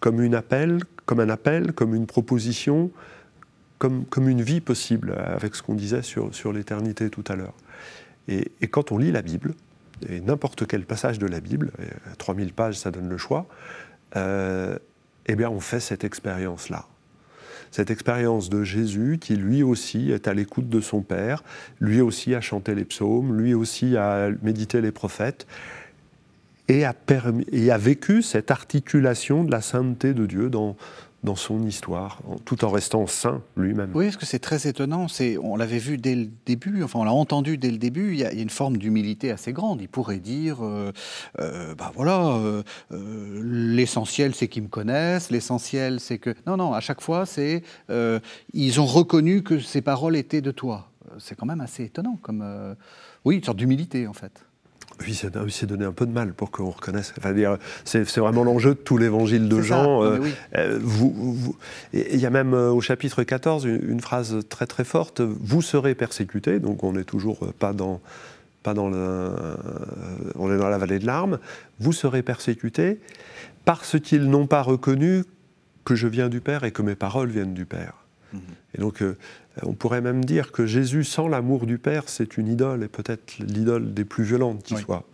[0.01, 2.91] comme une appel, comme un appel, comme une proposition,
[3.79, 7.55] comme, comme une vie possible, avec ce qu'on disait sur, sur l'éternité tout à l'heure.
[8.29, 9.55] Et, et, quand on lit la Bible,
[10.09, 11.71] et n'importe quel passage de la Bible,
[12.19, 13.47] 3000 pages, ça donne le choix,
[14.17, 16.87] eh bien, on fait cette expérience-là.
[17.71, 21.43] Cette expérience de Jésus qui lui aussi est à l'écoute de son Père,
[21.81, 25.47] lui aussi a chanté les psaumes, lui aussi a médité les prophètes
[26.69, 26.95] et a,
[27.51, 30.77] et a vécu cette articulation de la sainteté de Dieu dans,
[31.25, 33.91] dans son histoire, tout en restant saint lui-même.
[33.95, 35.09] Oui, parce que c'est très étonnant.
[35.09, 38.13] C'est, on l'avait vu dès le début, enfin on l'a entendu dès le début.
[38.13, 39.81] Il y, a, une forme d'humilité assez grande.
[39.81, 40.93] Il pourrait dire, euh,
[41.41, 42.63] euh, bah voilà, euh,
[43.43, 45.31] l'essentiel c'est qu'ils me connaissent.
[45.31, 46.75] L'essentiel c'est que non, non.
[46.75, 47.63] À chaque fois, c'est
[48.53, 50.91] ils ont reconnu que ces paroles étaient de toi.
[51.19, 52.77] C'est quand même assez étonnant, comme
[53.25, 54.45] oui, une sorte d'humilité en fait.
[55.01, 57.13] Oui, c'est donné un peu de mal pour qu'on reconnaisse.
[57.19, 57.35] Enfin,
[57.85, 60.03] c'est vraiment l'enjeu de tout l'évangile de Jean.
[60.05, 60.21] Euh,
[60.57, 61.57] euh, vous,
[61.93, 65.95] il y a même euh, au chapitre 14 une, phrase très très forte Vous serez
[65.95, 68.01] persécutés, donc on n'est toujours pas dans,
[68.63, 69.31] pas dans le,
[70.37, 71.39] on est dans la vallée de larmes.
[71.81, 73.01] Vous serez persécutés
[73.65, 75.25] parce qu'ils n'ont pas reconnu
[75.85, 78.04] que je viens du Père et que mes paroles viennent du Père.
[78.77, 79.03] Et donc,
[79.63, 83.39] on pourrait même dire que Jésus, sans l'amour du Père, c'est une idole, et peut-être
[83.39, 85.05] l'idole des plus violentes qui soit.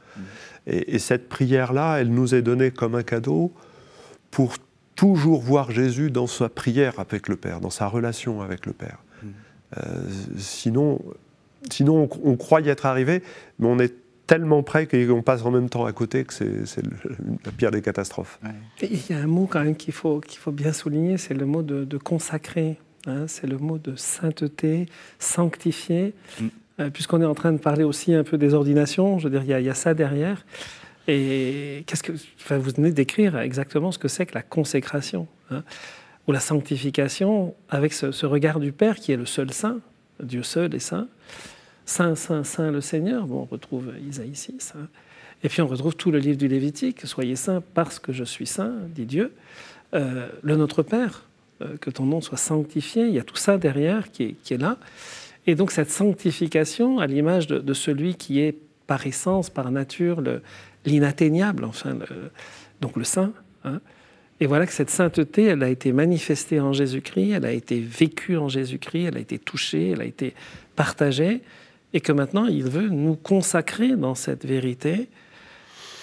[0.67, 3.53] Et, cette prière-là, elle nous est donnée comme un cadeau
[4.31, 4.57] pour
[4.95, 8.99] toujours voir Jésus dans sa prière avec le Père, dans sa relation avec le Père.
[9.23, 9.27] Mm.
[9.79, 9.83] Euh,
[10.37, 11.01] sinon,
[11.71, 13.23] sinon on, croit y être arrivé,
[13.59, 13.95] mais on est
[14.27, 16.83] tellement près qu'on passe en même temps à côté que c'est
[17.45, 18.39] la pire des catastrophes.
[18.83, 21.47] Il y a un mot quand même qu'il faut, qu'il faut bien souligner, c'est le
[21.47, 22.79] mot de, de consacrer.
[23.07, 24.87] Hein, c'est le mot de sainteté,
[25.19, 26.47] sanctifié, mm.
[26.81, 29.59] euh, puisqu'on est en train de parler aussi un peu des ordinations, je veux dire,
[29.59, 30.45] il y, a ça derrière.
[31.09, 35.63] Et qu'est-ce que, vous venez d'écrire exactement ce que c'est que la consécration, hein,
[36.29, 39.81] ou la sanctification, avec ce, regard du Père qui est le seul saint,
[40.23, 41.09] Dieu seul est saint.
[41.87, 44.75] Saint, saint, saint le Seigneur, bon, on retrouve Isaïe 6.
[44.77, 44.87] Hein.
[45.43, 48.47] Et puis on retrouve tout le livre du Lévitique, Soyez saints parce que je suis
[48.47, 49.33] saint, dit Dieu.
[49.95, 51.25] Euh, le Notre Père,
[51.81, 53.05] que ton nom soit sanctifié.
[53.05, 54.79] Il y a tout ça derrière qui est, là.
[55.47, 58.55] Et donc cette sanctification, à l'image de, celui qui est
[58.87, 60.23] par essence, par nature,
[60.85, 61.97] l'inatteignable, enfin,
[62.81, 63.33] donc le saint.
[63.65, 63.81] Hein.
[64.41, 68.39] Et voilà que cette sainteté, elle a été manifestée en Jésus-Christ, elle a été vécue
[68.39, 70.35] en Jésus-Christ, elle a été touchée, elle a été
[70.77, 71.43] partagée,
[71.93, 75.09] et que maintenant il veut nous consacrer dans cette vérité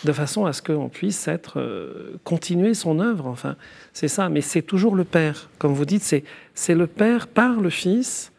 [0.07, 3.27] de façon à ce qu'on puisse être, euh, continuer son œuvre.
[3.27, 3.57] Enfin,
[3.91, 5.49] c'est ça, mais c'est toujours le Père.
[5.59, 6.23] Comme vous dites, c'est,
[6.55, 8.31] c'est le Père par le Fils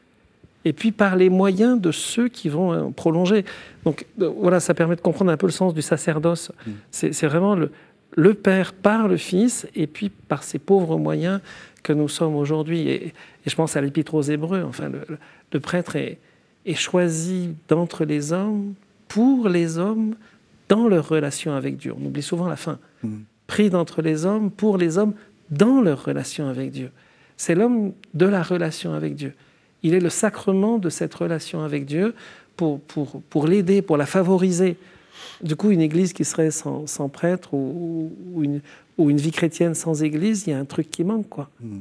[0.65, 3.45] et puis par les moyens de ceux qui vont euh, prolonger.
[3.85, 6.51] Donc euh, voilà, ça permet de comprendre un peu le sens du sacerdoce.
[6.67, 6.71] Mm.
[6.91, 7.71] C'est, vraiment le,
[8.17, 11.41] le, Père par le Fils et puis par ces pauvres moyens
[11.83, 12.89] que nous sommes aujourd'hui.
[12.89, 13.13] Et,
[13.45, 14.63] je pense à l'Épître aux Hébreux.
[14.63, 15.19] Enfin, le,
[15.53, 16.19] le prêtre est,
[16.65, 18.73] est choisi d'entre les hommes
[19.07, 20.15] pour les hommes
[20.69, 21.95] dans leur relation avec Dieu.
[21.99, 22.79] On oublie souvent la fin.
[23.03, 23.17] Mm.
[23.47, 25.15] Pris d'entre les hommes, pour les hommes,
[25.51, 26.91] dans leur relation avec Dieu.
[27.37, 29.33] C'est l'homme de la relation avec Dieu.
[29.83, 32.15] Il est le sacrement de cette relation avec Dieu
[32.57, 34.77] pour, pour, pour l'aider, pour la favoriser.
[35.43, 38.61] Du coup, une église qui serait sans, prêtre ou, une,
[38.99, 41.49] ou, une, vie chrétienne sans église, il y a un truc qui manque, quoi.
[41.61, 41.79] Mm.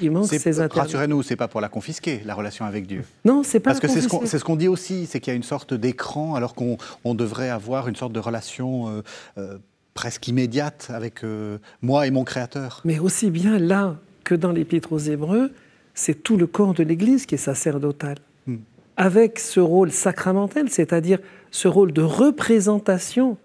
[0.00, 3.04] Il manque ces Rassurez-nous, c'est pas pour la confisquer, la relation avec Dieu.
[3.24, 5.42] Non, c'est pas Parce que c'est ce qu'on dit aussi, c'est qu'il y a une
[5.42, 9.02] sorte d'écran, alors qu'on devrait avoir une sorte de relation euh,
[9.38, 9.58] euh,
[9.94, 12.80] presque immédiate avec euh, moi et mon Créateur.
[12.84, 15.52] Mais aussi bien là que dans l'Épître aux Hébreux,
[15.94, 18.16] c'est tout le corps de l'Église qui est sacerdotal.
[18.46, 18.56] Hmm.
[18.96, 21.18] Avec ce rôle sacramentel, c'est-à-dire
[21.50, 23.36] ce rôle de représentation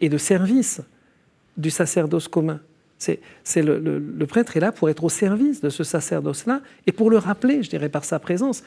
[0.00, 0.80] et de service
[1.56, 2.60] du sacerdoce commun.
[3.44, 7.18] C'est le, prêtre est là pour être au service de ce sacerdoce-là et pour le
[7.18, 8.62] rappeler, je dirais, par sa présence.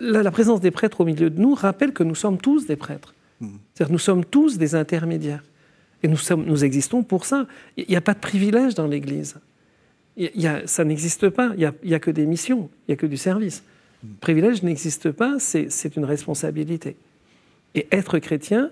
[0.00, 3.14] La, présence des prêtres au milieu de nous rappelle que nous sommes tous des prêtres.
[3.40, 3.48] Mmh.
[3.72, 5.42] C'est-à-dire nous sommes tous des intermédiaires.
[6.02, 7.46] Et nous, sommes, nous existons pour ça.
[7.76, 9.36] Il n'y a pas de privilège dans l'Église.
[10.66, 11.52] ça n'existe pas.
[11.56, 13.62] Il n'y a, que des missions, il n'y a que du service.
[14.02, 14.08] Mmh.
[14.20, 16.96] Privilège n'existe pas, c'est une responsabilité.
[17.74, 18.70] Et être chrétien,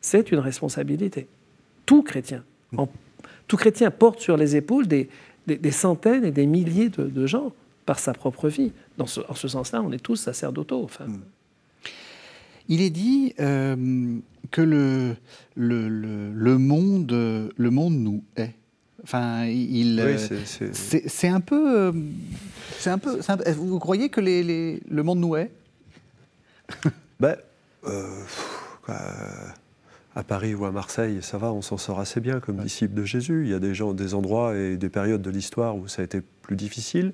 [0.00, 1.26] c'est une responsabilité.
[1.84, 2.78] Tout chrétien, mmh.
[2.78, 2.88] en
[3.46, 5.08] tout chrétien porte sur les épaules des,
[5.70, 7.52] centaines et des milliers de, gens
[7.86, 8.72] par sa propre vie.
[8.96, 10.82] Dans ce, en ce sens-là, on est tous sacerdotaux.
[10.82, 11.06] Enfin.
[11.06, 11.20] Hmm.
[12.68, 14.16] Il est dit euh,
[14.50, 15.16] que le,
[15.54, 18.54] le, monde, le monde nous est.
[19.02, 20.02] Enfin, il,
[20.46, 21.92] c'est un peu,
[22.78, 23.20] c'est un peu.
[23.52, 25.50] vous croyez que les, le monde nous est
[27.20, 27.36] ben,
[27.86, 28.24] euh,
[30.16, 33.04] à Paris ou à Marseille, ça va, on s'en sort assez bien comme disciple de
[33.04, 33.42] Jésus.
[33.44, 36.04] Il y a des gens, des endroits et des périodes de l'histoire où ça a
[36.04, 37.12] été plus difficile.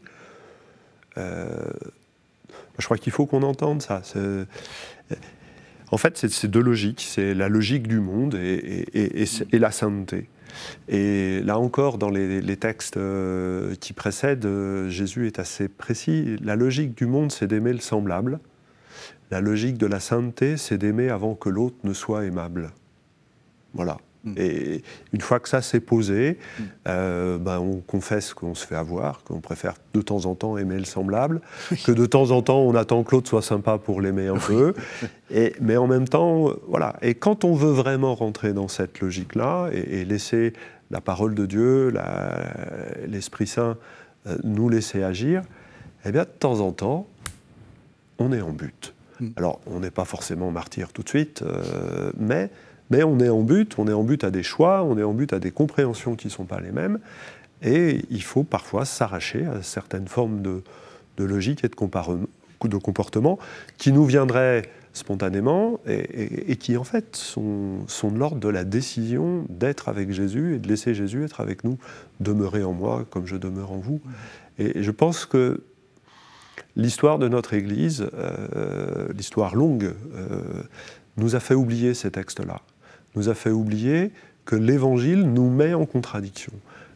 [1.16, 1.48] Euh,
[2.78, 4.02] je crois qu'il faut qu'on entende ça.
[5.92, 7.04] En fait, c'est deux logiques.
[7.08, 10.28] C'est la logique du monde et, et, la sainteté.
[10.88, 16.36] Et là encore, dans les, textes euh, qui précèdent, euh, Jésus est assez précis.
[16.42, 18.40] La logique du monde, c'est d'aimer le semblable.
[19.30, 22.70] La logique de la sainteté, c'est d'aimer avant que l'autre ne soit aimable.
[23.74, 23.98] Voilà.
[24.24, 24.35] Mm.
[24.37, 26.62] Et une fois que ça s'est posé, mm.
[26.88, 30.78] euh, ben on confesse qu'on se fait avoir, qu'on préfère de temps en temps aimer
[30.78, 31.40] le semblable,
[31.85, 34.74] que de temps en temps on attend que l'autre soit sympa pour l'aimer un peu.
[35.30, 36.96] Et, mais en même temps, voilà.
[37.02, 40.52] Et quand on veut vraiment rentrer dans cette logique-là et, laisser
[40.90, 41.92] la parole de Dieu,
[43.06, 43.76] l'Esprit Saint
[44.26, 45.42] euh, nous laisser agir,
[46.04, 47.06] eh bien de temps en temps,
[48.18, 48.92] on est en but.
[49.20, 49.28] Mm.
[49.37, 52.50] Alors on n'est pas forcément martyr tout de suite, euh, mais
[52.90, 55.12] mais on est en but, on est en but à des choix, on est en
[55.12, 56.98] but à des compréhensions qui ne sont pas les mêmes,
[57.62, 60.62] et il faut parfois s'arracher à certaines formes de,
[61.18, 63.38] logique et de, de, comportement
[63.76, 69.44] qui nous viendraient spontanément et, qui en fait sont, sont de l'ordre de la décision
[69.48, 71.79] d'être avec Jésus et de laisser Jésus être avec nous,
[72.20, 74.00] demeurer en moi comme je demeure en vous.
[74.59, 75.62] Et je pense que
[76.74, 80.42] l'histoire de notre Église, euh, l'histoire longue, euh,
[81.16, 82.61] nous a fait oublier ces textes-là
[83.16, 84.11] nous a fait oublier
[84.44, 86.53] que l'Évangile nous met en contradiction.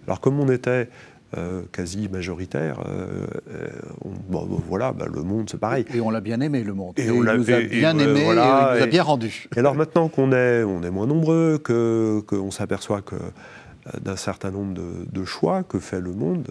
[0.07, 0.89] Alors comme on était
[1.37, 3.69] euh, quasi majoritaire, euh, euh,
[4.29, 5.85] bon, voilà, bah, le monde c'est pareil.
[5.93, 6.95] Et on l'a bien aimé le monde.
[6.97, 7.59] Et, on l'a bien
[7.99, 9.49] aimé, et, il nous a bien rendu.
[9.57, 13.17] Et alors maintenant qu'on est, on est moins nombreux, qu'on s'aperçoit que
[14.01, 16.47] d'un certain nombre de, choix que fait le monde,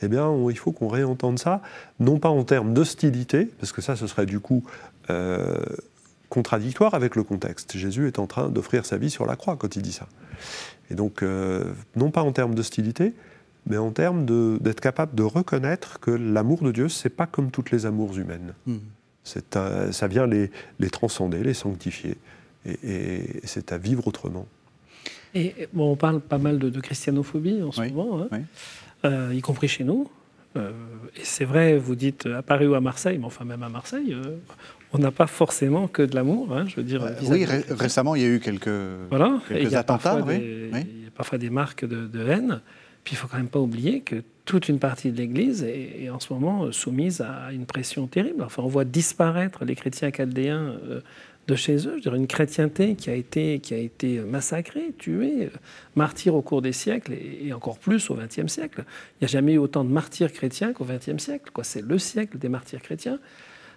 [0.00, 1.60] eh bien, il faut qu'on réentende ça,
[2.00, 4.64] non pas en termes d'hostilité, parce que ça, ce serait du coup
[6.28, 7.76] contradictoire avec le contexte.
[7.76, 10.08] Jésus est en train d'offrir sa vie sur la croix quand il dit ça.
[10.90, 11.64] Et donc, euh,
[11.96, 13.14] non pas en termes d'hostilité,
[13.66, 14.24] mais en termes
[14.58, 18.54] d'être capable de reconnaître que l'amour de Dieu, c'est pas comme toutes les amours humaines.
[18.66, 18.76] Mmh.
[19.24, 22.16] ça vient les, les, transcender, les sanctifier,
[22.66, 24.46] et, c'est à vivre autrement.
[25.34, 28.40] Et bon, on parle pas mal de, christianophobie en ce moment, hein.
[29.04, 30.10] euh, y compris chez nous.
[30.56, 30.72] Euh,
[31.16, 34.16] et c'est vrai, vous dites à Paris ou à Marseille, mais enfin même à Marseille,
[34.92, 36.56] on n'a pas forcément que de l'amour.
[36.56, 37.06] Hein, je veux dire.
[37.28, 38.68] oui, récemment, il y a eu quelques,
[39.10, 39.40] voilà.
[39.48, 40.18] quelques attentats.
[40.30, 40.70] Il
[41.04, 42.60] y, a parfois des marques de, haine.
[43.04, 46.20] Puis il faut quand même pas oublier que toute une partie de l'Église est, en
[46.20, 48.42] ce moment soumise à une pression terrible.
[48.42, 51.00] Enfin, on voit disparaître les chrétiens chaldéens euh,
[51.48, 51.80] de chez eux.
[51.80, 55.50] Je veux dire, une chrétienté qui a été, qui a été massacrée, tuée,
[55.96, 58.84] martyre au cours des siècles et, encore plus au XXe siècle.
[58.86, 61.50] Il n'y a jamais eu autant de martyrs chrétiens qu'au XXe siècle.
[61.62, 63.18] C'est le siècle des martyrs chrétiens.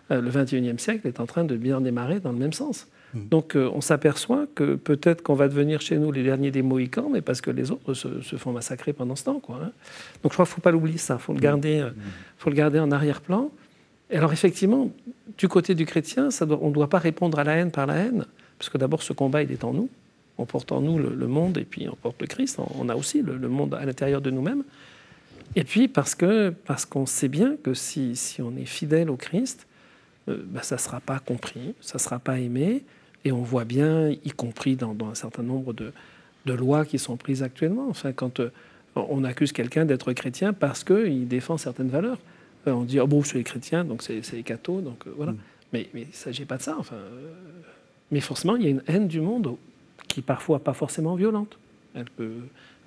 [0.10, 2.88] Euh, le XXIe siècle est en train de bien démarrer dans le même sens.
[3.14, 3.28] Hmm.
[3.30, 7.10] Donc euh, on s'aperçoit que peut-être qu'on va devenir chez nous les derniers des Mohicans,
[7.12, 9.40] mais parce que les autres se, font massacrer pendant ce temps.
[9.40, 9.72] Quoi, hein.
[10.24, 11.42] Donc je crois qu'il ne faut pas l'oublier ça, il faut, le hmm.
[11.42, 11.90] garder, euh,
[12.38, 13.52] faut le garder en arrière-plan.
[14.10, 14.92] Et alors effectivement,
[15.38, 17.96] du côté du chrétien, ça on ne doit pas répondre à la haine par la
[17.96, 18.26] haine,
[18.58, 19.90] parce que d'abord ce combat, il est en nous.
[20.38, 22.60] On porte en nous le, monde et puis on porte le Christ.
[22.80, 24.64] On, a aussi le, monde à l'intérieur de nous-mêmes.
[25.56, 29.18] Et puis parce que parce qu'on sait bien que si, si on est fidèle au
[29.18, 29.68] Christ,
[30.32, 32.84] euh, bah, ça ne sera pas compris, ça ne sera pas aimé.
[33.24, 35.94] Et on voit bien, y compris dans, un certain nombre de,
[36.46, 38.50] lois qui sont prises actuellement, enfin, quand euh,
[38.96, 42.18] on accuse quelqu'un d'être chrétien parce qu'il défend certaines valeurs.
[42.68, 45.34] Euh, on dit, oh bon, je suis chrétien, donc c'est les cathos, donc voilà.
[45.34, 45.38] Mm.
[45.74, 46.76] Mais, mais il ne s'agit pas de ça.
[46.78, 46.98] Enfin,
[48.12, 49.56] mais forcément, il y a une haine du monde
[50.08, 51.58] qui parfois pas forcément violente.
[51.94, 52.34] Elle peut,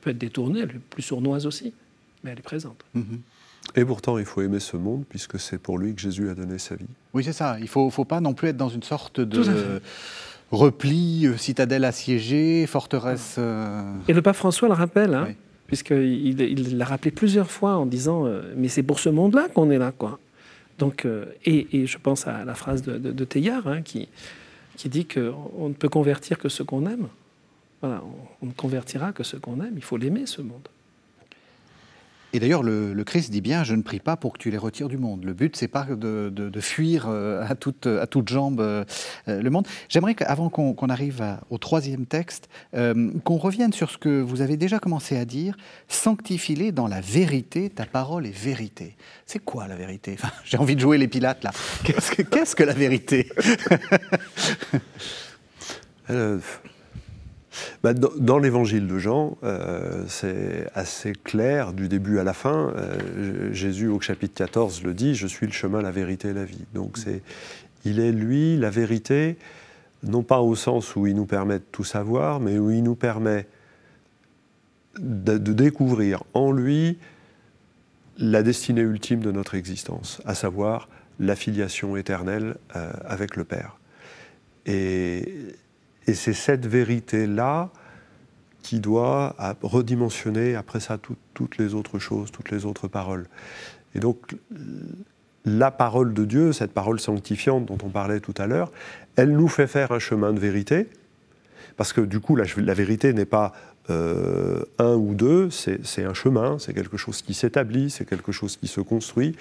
[0.00, 1.72] peut être détournée, elle est plus sournoise aussi,
[2.22, 2.85] mais elle est présente.
[2.94, 3.18] Mm-hmm.
[3.77, 6.59] Et pourtant, il faut aimer ce monde, puisque c'est pour lui que Jésus a donné
[6.59, 6.87] sa vie.
[7.12, 7.57] Oui, c'est ça.
[7.59, 9.81] Il ne faut, faut, pas non plus être dans une sorte de
[10.50, 13.37] repli, euh, citadelle assiégée, forteresse.
[13.38, 15.29] Euh, Et le pape François le rappelle, hein,
[15.66, 19.79] puisqu'il l'a rappelé plusieurs fois en disant euh, Mais c'est pour ce monde-là qu'on est
[19.79, 19.92] là.
[19.92, 20.18] quoi.
[20.79, 21.07] Donc,
[21.44, 24.09] et, je pense à la phrase de, de, Teilhard hein, qui,
[24.77, 27.07] qui dit qu'on ne peut convertir que ce qu'on aime.
[27.81, 28.03] Voilà,
[28.42, 29.75] on ne convertira que ce qu'on aime.
[29.77, 30.69] Il faut l'aimer, ce monde.
[32.35, 34.88] Et d'ailleurs, le, Christ dit bien Je ne prie pas pour que tu les retires
[34.88, 35.22] du monde.
[35.24, 38.85] Le but, c'est pas de, fuir euh, à toute, à toute jambe euh,
[39.28, 39.68] euh, le monde.
[39.88, 44.80] J'aimerais qu'avant qu'on arrive au troisième texte, qu'on revienne sur ce que vous avez déjà
[44.80, 45.56] commencé à dire
[45.87, 48.96] Sanctifie-les dans la vérité, ta parole est vérité.
[49.26, 50.16] C'est quoi la vérité?
[50.44, 51.52] J'ai envie de jouer les pilates là.
[51.85, 53.28] Qu'est-ce que, qu'est-ce que la vérité?
[57.83, 62.73] bah, dans, l'évangile de Jean, euh, c'est assez clair du début à la fin.
[62.77, 66.44] Euh, Jésus, au chapitre 14, le dit Je suis le chemin, la vérité et la
[66.44, 66.65] vie.
[66.75, 67.23] Donc, c'est,
[67.85, 69.37] il est lui, la vérité,
[70.02, 72.96] non pas au sens où il nous permet de tout savoir, mais où il nous
[72.96, 73.46] permet
[74.98, 76.98] de, découvrir en lui
[78.17, 80.88] la destinée ultime de notre existence, à savoir
[81.19, 83.79] la filiation éternelle euh, avec le Père.
[84.67, 85.55] Et,
[86.07, 87.71] et c'est cette vérité-là
[88.63, 90.98] qui doit redimensionner après ça
[91.35, 93.27] toutes les autres choses, toutes les autres paroles.
[93.94, 94.37] Et donc
[95.44, 98.73] la parole de Dieu, cette parole sanctifiante dont on parlait tout à l'heure,
[99.17, 100.88] elle nous fait faire un chemin de vérité,
[101.77, 102.44] parce que du coup la,
[102.75, 103.52] vérité n'est pas
[103.90, 108.57] euh, un ou deux, c'est un chemin, c'est quelque chose qui s'établit, c'est quelque chose
[108.57, 109.37] qui se construit.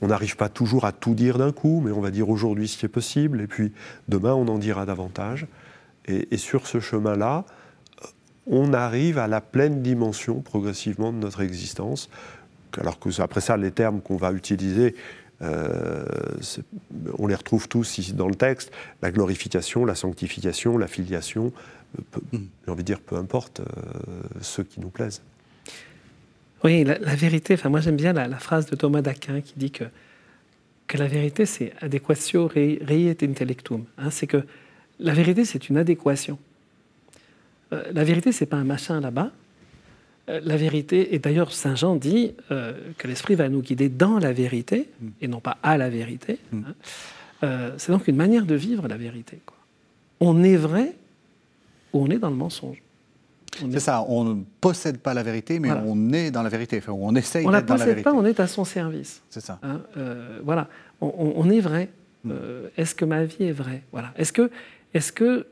[0.00, 2.78] On n'arrive pas toujours à tout dire d'un coup, mais on va dire aujourd'hui ce
[2.78, 3.72] qui est possible, et puis
[4.08, 5.46] demain on en dira davantage.
[6.06, 7.44] Et, sur ce chemin-là,
[8.46, 12.10] on arrive à la pleine dimension progressivement de notre existence.
[12.78, 14.96] Alors que après ça, les termes qu'on va utiliser,
[15.42, 16.04] euh,
[17.18, 21.52] on les retrouve tous ici dans le texte la glorification, la sanctification, la filiation,
[22.32, 22.38] Hmm.
[22.64, 23.64] j'ai envie de dire, peu importe euh,
[24.40, 25.22] ceux qui nous plaisent.
[26.64, 29.84] Oui, la, vérité, enfin moi j'aime bien la, phrase de Thomas d'Aquin qui dit que,
[30.86, 33.84] que la vérité c'est adequatio rei, et intellectum.
[33.98, 34.44] Hein, c'est que
[34.98, 36.38] la vérité c'est une adéquation.
[37.72, 39.30] Euh, la vérité c'est pas un machin là-bas.
[40.28, 44.32] Euh, la vérité, et d'ailleurs Saint Jean dit que l'Esprit va nous guider dans la
[44.32, 44.88] vérité
[45.20, 46.38] et non pas à la vérité.
[46.52, 46.62] Hmm.
[47.42, 47.72] Hein.
[47.76, 49.40] c'est donc une manière de vivre la vérité.
[49.44, 49.56] Quoi.
[50.20, 50.94] On est vrai
[51.92, 52.82] où on est dans le mensonge.
[53.70, 56.92] C'est ça, on ne possède pas la vérité, mais on est dans la vérité, enfin,
[56.92, 57.84] on essaye d'être dans la vérité.
[57.84, 59.22] On ne la possède pas, on est à son service.
[59.28, 59.58] C'est ça.
[59.62, 60.68] Hein, euh, voilà,
[61.00, 61.90] on, est vrai.
[62.24, 62.30] Mm.
[62.32, 63.82] Euh, est-ce que ma vie est vraie?
[63.92, 64.12] Voilà.
[64.16, 64.50] Est-ce que,
[64.94, 65.46] est-ce que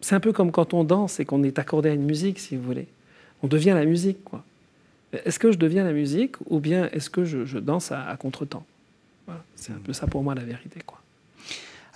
[0.00, 2.56] c'est un peu comme quand on danse et qu'on est accordé à une musique, si
[2.56, 2.88] vous voulez.
[3.42, 4.44] On devient la musique, quoi.
[5.12, 8.66] Est-ce que je deviens la musique ou bien est-ce que je, danse à, à contre-temps?
[9.54, 11.00] C'est un peu ça pour moi la vérité, quoi.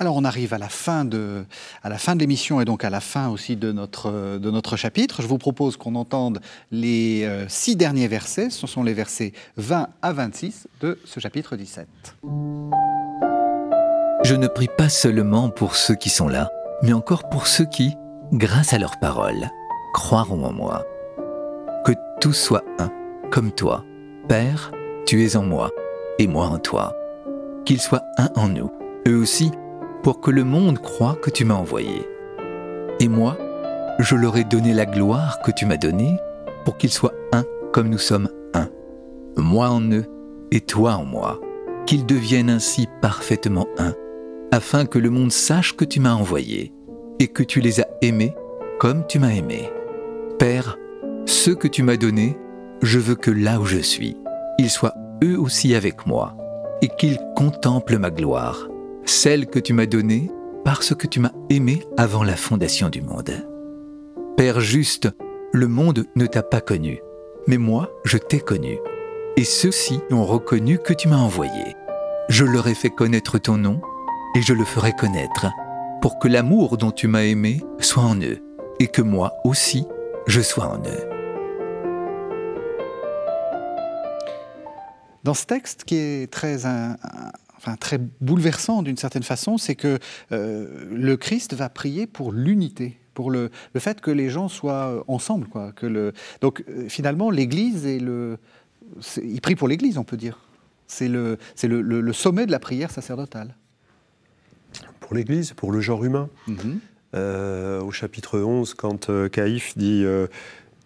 [0.00, 1.44] Alors on arrive à la fin de,
[1.82, 4.76] à la fin de l'émission et donc à la fin aussi de notre, de notre
[4.76, 5.22] chapitre.
[5.22, 6.40] Je vous propose qu'on entende
[6.70, 8.50] les euh, six derniers versets.
[8.50, 11.88] Ce sont les versets 20 à 26 de ce chapitre 17.
[14.28, 16.50] Je ne prie pas seulement pour ceux qui sont là,
[16.82, 17.96] mais encore pour ceux qui,
[18.30, 19.48] grâce à leurs paroles,
[19.94, 20.84] croiront en moi.
[21.86, 22.90] Que tout soit un,
[23.30, 23.86] comme toi.
[24.28, 24.70] Père,
[25.06, 25.70] tu es en moi,
[26.18, 26.94] et moi en toi.
[27.64, 28.70] Qu'ils soient un en nous.
[29.08, 29.50] Eux aussi,
[30.02, 32.06] pour que le monde croie que tu m'as envoyé.
[33.00, 33.38] Et moi,
[33.98, 36.18] je leur ai donné la gloire que tu m'as donnée
[36.66, 38.68] pour qu'ils soient un comme nous sommes un.
[39.38, 40.04] Moi en eux
[40.50, 41.40] et toi en moi,
[41.86, 43.94] qu'ils deviennent ainsi parfaitement un,
[44.52, 46.72] afin que le monde sache que tu m'as envoyé
[47.18, 48.34] et que tu les as aimés
[48.78, 49.70] comme tu m'as aimé.
[50.38, 50.78] Père,
[51.26, 52.38] ceux que tu m'as donnés,
[52.82, 54.16] je veux que là où je suis,
[54.58, 54.94] ils soient
[55.24, 56.36] eux aussi avec moi
[56.80, 58.68] et qu'ils contemplent ma gloire
[59.08, 60.30] celle que tu m'as donnée
[60.64, 63.32] parce que tu m'as aimé avant la fondation du monde.
[64.36, 65.08] Père juste,
[65.52, 67.00] le monde ne t'a pas connu,
[67.46, 68.78] mais moi, je t'ai connu.
[69.36, 71.74] Et ceux-ci ont reconnu que tu m'as envoyé.
[72.28, 73.80] Je leur ai fait connaître ton nom,
[74.38, 75.48] et je le ferai connaître,
[76.00, 78.40] pour que l'amour dont tu m'as aimé soit en eux,
[78.78, 79.84] et que moi aussi,
[80.28, 81.08] je sois en eux.
[85.24, 86.66] Dans ce texte qui est très
[87.56, 89.98] enfin, très bouleversant d'une certaine façon, c'est que
[90.30, 94.86] euh, le Christ va prier pour l'unité, pour le, le, fait que les gens soient
[94.86, 95.48] euh, ensemble.
[95.48, 96.12] Quoi, que le...
[96.40, 98.38] Donc euh, finalement, l'Église est le...
[99.20, 100.38] il prie pour l'Église, on peut dire.
[100.86, 103.56] C'est le, le, le, sommet de la prière sacerdotale.
[105.08, 106.28] Pour l'Église, pour le genre humain.
[106.48, 107.80] Mm-hmm.
[107.80, 110.04] au chapitre 11, quand Caïphe dit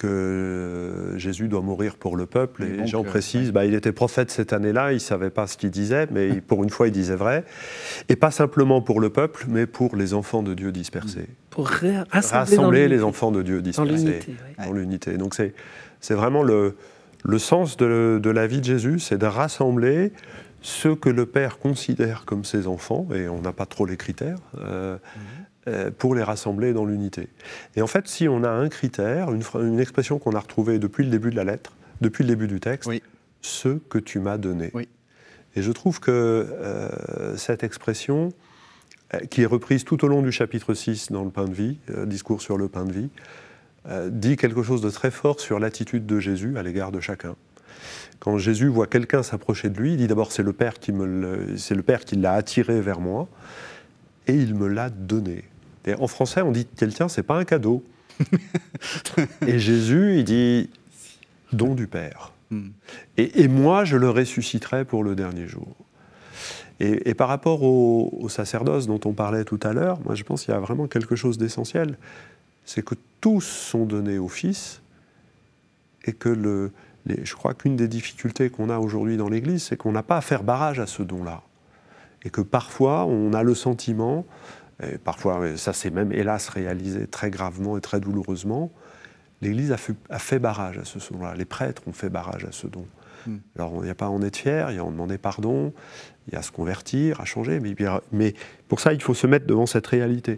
[0.03, 2.65] que Jésus doit mourir pour le peuple.
[2.65, 5.71] Et, Jean précise, bah, il était prophète cette année-là, il ne savait pas ce qu'il
[5.71, 7.45] disait, mais pour une fois, il disait vrai.
[8.09, 11.27] Et pas simplement pour le peuple, mais pour les enfants de Dieu dispersés.
[11.51, 11.71] Pour
[12.11, 14.21] rassembler, les enfants de Dieu dispersés.
[14.65, 15.17] Dans l'unité.
[15.17, 16.77] Donc c'est vraiment le,
[17.25, 20.13] le sens de, de, la vie de Jésus, c'est de rassembler
[20.63, 24.39] ceux que le Père considère comme ses enfants, et on n'a pas trop les critères,
[24.59, 25.23] euh, mhm.
[25.69, 27.29] Euh, pour les rassembler dans l'unité.
[27.77, 31.11] Et en fait, si on a un critère, une, expression qu'on a retrouvée depuis le
[31.11, 32.91] début de la lettre, depuis le début du texte,
[33.43, 34.73] ce que tu m'as donné.
[35.55, 38.33] Et je trouve que euh, cette expression,
[39.31, 42.43] qui est reprise tout au long du chapitre 6 dans le pain de vie, discours
[42.43, 43.11] sur le pain de vie,
[44.09, 47.37] dit quelque chose de très fort sur l'attitude de Jésus à l'égard de chacun.
[48.23, 51.57] Quand Jésus voit quelqu'un s'approcher de lui, il dit d'abord c'est le Père qui me
[51.57, 53.29] c'est le Père qui l'a attiré vers moi
[54.29, 55.45] et il me l'a donné
[55.99, 57.85] en français, on dit quelqu'un, c'est pas un cadeau.
[59.47, 60.71] et Jésus, il dit
[61.53, 62.33] don du Père.
[62.51, 62.69] Hmm.
[63.17, 65.75] Et, moi, je le ressusciterai pour le dernier jour.
[66.81, 70.53] Et, par rapport au, sacerdoce dont on parlait tout à l'heure, moi je pense qu'il
[70.53, 71.97] y a vraiment quelque chose d'essentiel.
[72.65, 74.83] C'est que tous sont donnés au Fils
[76.05, 76.73] et que le,
[77.07, 80.21] je crois qu'une des difficultés qu'on a aujourd'hui dans l'Église, c'est qu'on n'a pas à
[80.21, 81.43] faire barrage à ce don-là.
[82.25, 84.25] Et que parfois, on a le sentiment
[84.83, 88.71] et parfois ça s'est même hélas réalisé très gravement et très douloureusement,
[89.41, 89.77] l'Église a,
[90.11, 91.35] a, fait barrage à ce don-là.
[91.35, 92.87] Les prêtres ont fait barrage à ce don.
[93.27, 93.39] Hmm.
[93.57, 95.19] Alors, il n'y a pas à en être fier, il y a à en demander
[95.19, 95.73] pardon,
[96.27, 97.75] il y a à se convertir, à changer, mais,
[98.13, 98.35] mais
[98.69, 100.37] pour ça, il faut se mettre devant cette réalité.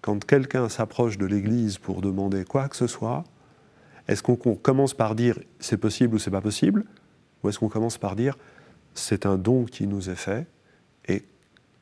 [0.00, 3.24] Quand quelqu'un s'approche de l'Église pour demander quoi que ce soit,
[4.08, 6.84] est-ce qu'on commence par dire c'est possible ou c'est pas possible
[7.42, 8.36] Ou est-ce qu'on commence par dire
[8.94, 10.46] c'est un don qui nous est fait
[11.08, 11.24] et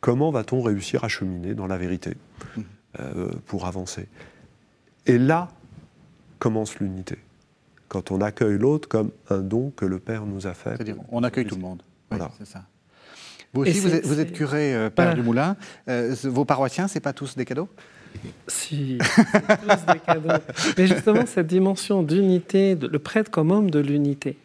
[0.01, 2.17] comment va-t-on réussir à cheminer dans la vérité
[2.57, 2.61] hmm.
[3.01, 4.09] euh, pour avancer?
[5.07, 5.49] Et là
[6.39, 7.19] commence l'unité
[7.91, 10.71] quand on accueille l'autre comme un don que le Père nous a fait.
[10.77, 11.83] C'est-à-dire, on accueille tout le monde.
[12.09, 12.31] Voilà.
[12.39, 12.63] c'est ça.
[13.53, 15.57] Vous aussi, vous êtes, curé, euh, Père du Moulin.
[15.89, 17.69] Euh, vos paroissiens, c'est pas tous des cadeaux?
[18.47, 20.43] Si, tous des cadeaux.
[20.77, 24.37] Mais justement, cette dimension d'unité, le prêtre comme homme de l'unité.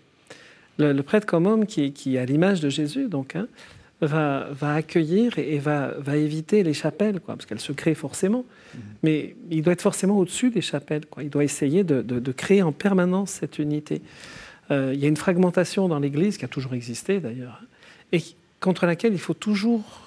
[0.78, 3.48] Le, prêtre comme homme qui, qui à l'image de Jésus, donc, hein,
[4.02, 8.46] va, va, accueillir et, va, va, éviter les chapelles, quoi, parce qu'elles se créent forcément.
[8.74, 8.82] Mhm.
[9.04, 11.06] Mais il doit être forcément au-dessus des chapelles.
[11.06, 11.24] Quoi.
[11.24, 14.02] Il doit essayer de, de, créer en permanence cette unité.
[14.72, 17.62] Euh, il y a une fragmentation dans l'Église qui a toujours existé d'ailleurs,
[18.12, 18.22] et
[18.60, 20.05] contre laquelle il faut toujours,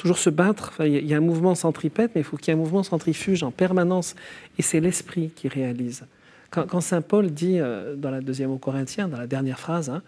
[0.00, 0.72] toujours se battre.
[0.80, 3.42] il y a un mouvement centripète, mais il faut qu'il y ait un mouvement centrifuge
[3.42, 4.16] en permanence.
[4.58, 6.04] Et c'est l'esprit qui réalise.
[6.50, 10.02] Quand, Saint Paul dit euh, dans la deuxième aux Corinthiens, dans la dernière phrase, hein,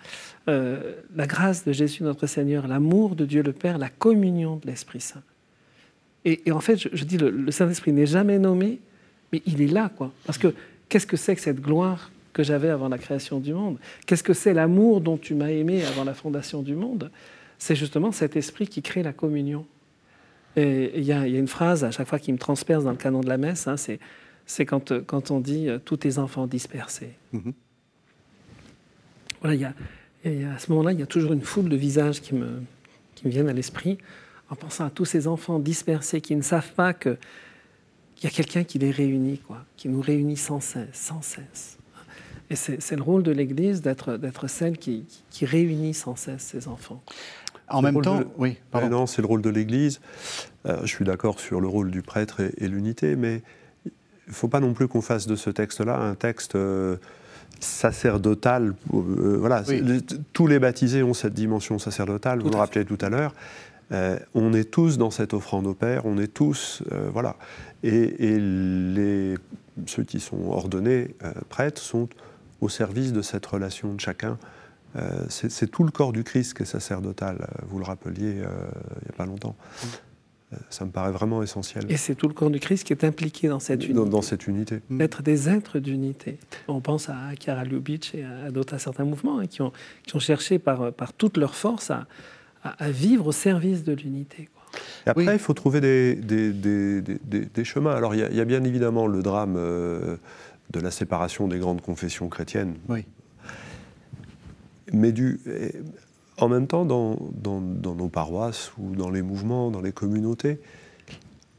[0.49, 4.66] euh, la grâce de Jésus notre Seigneur, l'amour de Dieu le Père, la communion de
[4.66, 5.22] l'Esprit Saint.
[6.24, 8.80] Et, en fait, je, dis, le, Saint-Esprit n'est jamais nommé,
[9.32, 10.12] mais il est là, quoi.
[10.24, 10.55] Parce que
[10.88, 13.78] qu'est-ce que c'est que cette gloire que j'avais avant la création du monde?
[14.07, 17.11] Qu'est-ce que c'est l'amour dont tu m'as aimé avant la fondation du monde?
[17.59, 19.66] C'est justement cet esprit qui crée la communion.
[20.57, 23.20] Et il y, a une phrase à chaque fois qui me transperce dans le canon
[23.20, 23.98] de la messe, hein, c'est
[24.46, 27.12] c'est quand, euh, quand on dit euh, tous tes enfants dispersés.
[27.32, 27.53] Mhm.
[29.40, 32.20] Voilà, il y, a, à ce moment-là, il y a toujours une foule de visages
[32.20, 32.62] qui me,
[33.14, 33.98] qui me viennent à l'esprit
[34.50, 37.18] en pensant à tous ces enfants dispersés qui ne savent pas qu'il
[38.22, 41.78] y a quelqu'un qui les réunit, quoi, qui nous réunit sans cesse, sans cesse.
[42.50, 47.03] Et c'est le rôle de l'Église d'être celle qui, qui, réunit sans cesse ces enfants.
[47.73, 48.57] En même temps, oui.
[48.70, 48.89] Pardon.
[48.89, 50.01] non, c'est le rôle de l'Église.
[50.66, 53.43] Euh, je suis d'accord sur le rôle du prêtre et l'unité, mais
[54.27, 56.97] il ne faut pas non plus qu'on fasse de ce texte-là un texte euh,
[57.61, 58.75] sacerdotal.
[58.95, 59.62] Euh, voilà,
[60.33, 63.35] tous les baptisés ont cette dimension sacerdotale, vous le rappelez tout à l'heure.
[63.91, 67.37] Euh, on est tous dans cette offrande au Père, on est tous, voilà.
[67.83, 69.35] Et, les,
[69.87, 71.14] ceux qui sont ordonnés
[71.49, 72.09] prêtres sont
[72.61, 74.39] au service de cette relation de chacun.
[75.28, 79.16] C'est tout le corps du Christ qui est sacerdotal, vous le rappeliez il n'y a
[79.16, 79.57] pas longtemps.
[79.82, 79.86] Mm.
[80.70, 81.84] Ça me paraît vraiment essentiel.
[81.88, 84.11] Et c'est tout le corps du Christ qui est impliqué dans cette unité.
[84.11, 84.80] Dans, cette unité.
[84.88, 85.01] Mm.
[85.01, 86.38] Être des êtres d'unité.
[86.68, 89.72] On pense à Chiara Lubitsch et à d'autres, à certains mouvements hein, qui, ont,
[90.07, 92.07] qui ont cherché par, par toute leur force à,
[92.62, 94.49] à, vivre au service de l'unité.
[95.07, 97.95] Et après, il faut trouver des, des, des, des chemins.
[97.95, 100.16] Alors, il y, a, bien évidemment le drame euh,
[100.70, 102.74] de la séparation des grandes confessions chrétiennes.
[102.88, 103.05] Oui.
[104.93, 105.41] Mais du,
[106.39, 107.16] en même temps, dans,
[107.61, 110.61] nos paroisses ou dans les mouvements, dans les communautés,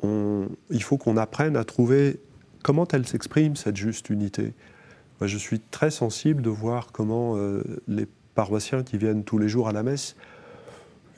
[0.03, 2.19] il faut qu'on apprenne à trouver
[2.63, 4.53] comment elle s'exprime, cette juste unité.
[5.19, 9.47] Moi, je suis très sensible de voir comment euh, les paroissiens qui viennent tous les
[9.47, 10.15] jours à la messe,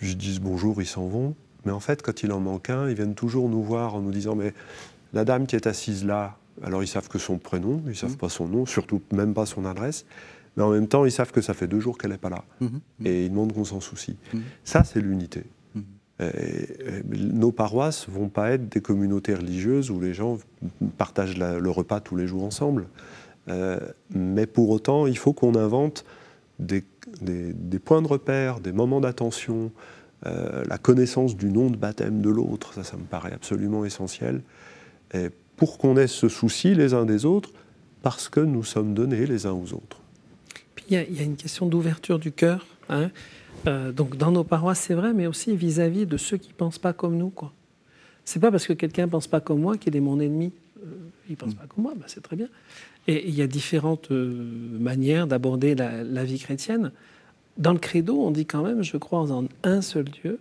[0.01, 1.35] je dis bonjour, ils s'en vont.
[1.65, 4.11] Mais en fait, quand il en manque un, ils viennent toujours nous voir en nous
[4.11, 4.53] disant Mais
[5.13, 8.13] la dame qui est assise là, alors ils savent que son prénom, ils ne savent
[8.13, 8.17] mmh.
[8.17, 10.05] pas son nom, surtout même pas son adresse
[10.55, 12.43] mais en même temps, ils savent que ça fait deux jours qu'elle n'est pas là.
[12.61, 12.79] Mhm.
[13.05, 14.17] Et ils demandent qu'on s'en soucie.
[14.33, 14.41] Mhm.
[14.63, 15.43] Ça, c'est l'unité.
[15.75, 15.83] Mhm.
[17.33, 20.37] nos paroisses vont pas être des communautés religieuses où les gens
[20.97, 22.87] partagent le repas tous les jours ensemble.
[23.49, 23.77] Euh,
[24.11, 26.05] mais pour autant, il faut qu'on invente
[26.57, 26.83] des,
[27.83, 29.71] points de repère, des moments d'attention,
[30.25, 32.73] euh, la connaissance du nom de baptême de l'autre.
[32.73, 34.41] Ça, ça me paraît absolument essentiel.
[35.13, 37.51] Et pour qu'on ait ce souci les uns des autres,
[38.01, 40.04] parce que nous sommes donnés les uns aux autres
[40.89, 42.65] il y, a une question d'ouverture du cœur.
[42.89, 43.09] Hein.
[43.67, 46.77] Euh, donc dans nos paroisses, c'est vrai, mais aussi vis-à-vis de ceux qui ne pensent
[46.77, 47.29] pas comme nous.
[47.29, 47.51] Quoi.
[48.23, 50.51] C'est pas parce que quelqu'un ne pense pas comme moi qu'il est mon ennemi.
[50.79, 50.89] Euh,
[51.27, 51.57] il ne pense mm.
[51.57, 52.47] pas comme moi, bah, c'est très bien.
[53.07, 56.91] Et il y a différentes euh, manières d'aborder la, vie chrétienne.
[57.57, 60.39] Dans le credo, on dit quand même, je crois en un seul Dieu.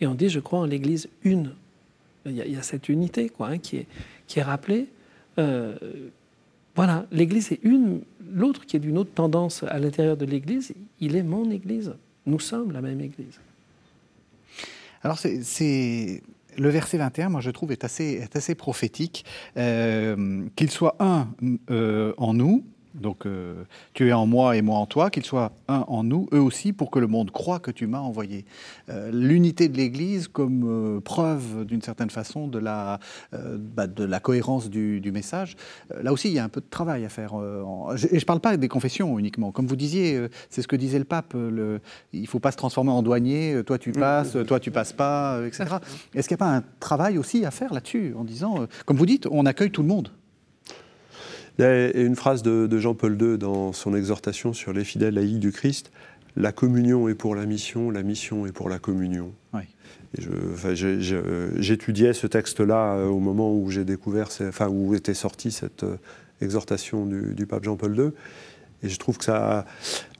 [0.00, 1.52] Et on dit, je crois en l'Église une.
[2.24, 3.86] Il y, a, cette unité quoi, hein, qui, est,
[4.28, 4.86] qui est rappelée.
[6.74, 8.00] Voilà, l'Église est une,
[8.32, 11.94] l'autre qui est d'une autre tendance à l'intérieur de l'Église, il est mon Église.
[12.26, 13.40] Nous sommes la même Église.
[15.02, 16.22] Alors c'est
[16.58, 19.24] le verset 21, moi je trouve, est assez, est assez prophétique.
[19.56, 21.28] Euh, qu'il soit un
[21.70, 22.64] euh, en nous,
[22.94, 23.64] Donc euh,
[23.94, 26.72] tu es en moi et moi en toi, qu'ils soient un en nous, eux aussi,
[26.72, 28.44] pour que le monde croit que tu m'as envoyé.
[28.90, 33.00] Euh, l'unité de l'Église comme euh, preuve d'une certaine façon de la,
[33.32, 35.56] bah, de la cohérence du, message.
[36.02, 37.34] là aussi, il y a un peu de travail à faire.
[37.34, 39.52] et je ne parle pas des confessions uniquement.
[39.52, 42.90] Comme vous disiez, c'est ce que disait le pape, il ne faut pas se transformer
[42.90, 45.76] en douanier, toi tu passes, toi tu passes pas, etc.
[46.14, 49.06] Est-ce qu'il n'y a pas un travail aussi à faire là-dessus, en disant, comme vous
[49.06, 50.10] dites, on accueille tout le monde?
[51.58, 55.38] Il y a une phrase de, Jean-Paul II dans son exhortation sur les fidèles laïcs
[55.38, 55.90] du Christ.
[56.34, 59.32] La communion est pour la mission, la mission est pour la communion.
[61.56, 65.96] J'étudiais ce texte-là euh, au moment où j'ai découvert, enfin où était sortie cette euh,
[66.42, 68.10] exhortation du, pape Jean-Paul II,
[68.82, 69.64] et je trouve que ça,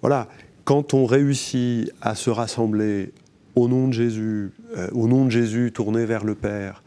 [0.01, 0.28] voilà,
[0.64, 3.12] quand on réussit à se rassembler
[3.55, 6.83] au nom de Jésus, euh, au nom de Jésus tourné vers le Père,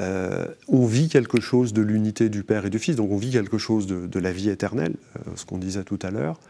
[0.00, 3.30] euh, on vit quelque chose de l'unité du Père et du Fils, donc on vit
[3.30, 6.40] quelque chose de, la vie éternelle, euh, ce qu'on disait tout à l'heure.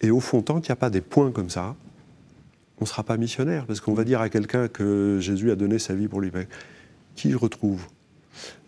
[0.00, 1.76] Et au fond, tant qu'il n'y a pas des points comme ça,
[2.78, 5.78] on ne sera pas missionnaire, parce qu'on va dire à quelqu'un que Jésus a donné
[5.78, 6.30] sa vie pour lui.
[7.14, 7.86] Qui il retrouve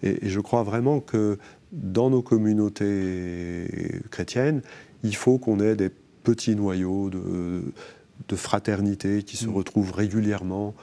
[0.02, 1.38] et, je crois vraiment que
[1.72, 4.62] dans nos communautés chrétiennes,
[5.02, 5.90] il faut qu'on ait des
[6.22, 7.62] petits noyaux de,
[8.36, 9.54] fraternité qui se mm.
[9.54, 10.74] retrouvent régulièrement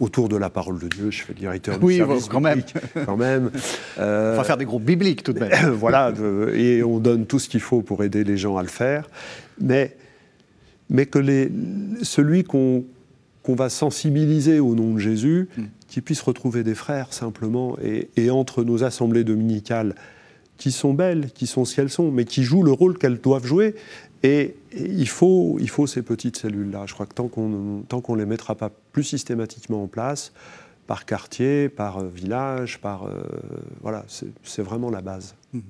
[0.00, 1.10] autour de la parole de Dieu.
[1.10, 2.62] Je fais le directeur oui, du service quand même.
[3.04, 3.50] quand même.
[3.98, 5.70] Euh, On va faire des groupes bibliques tout de même.
[5.72, 6.12] voilà,
[6.54, 9.08] et on donne tout ce qu'il faut pour aider les gens à le faire.
[9.60, 9.96] Mais,
[10.90, 11.50] mais que les,
[12.02, 12.84] celui qu'on
[13.48, 15.62] qu'on va sensibiliser au nom de Jésus, mm.
[15.86, 19.94] qui puisse retrouver des frères simplement, et, et, entre nos assemblées dominicales,
[20.58, 23.46] qui sont belles, qui sont ce qu'elles sont, mais qui jouent le rôle qu'elles doivent
[23.46, 23.74] jouer,
[24.22, 26.84] et, il, faut, il faut ces petites cellules-là.
[26.86, 30.32] Je crois que tant qu'on ne les mettra pas plus systématiquement en place,
[30.86, 33.22] par quartier, par euh, village, par euh,
[33.82, 34.04] voilà,
[34.42, 35.34] c'est vraiment la base.
[35.52, 35.60] Mmh.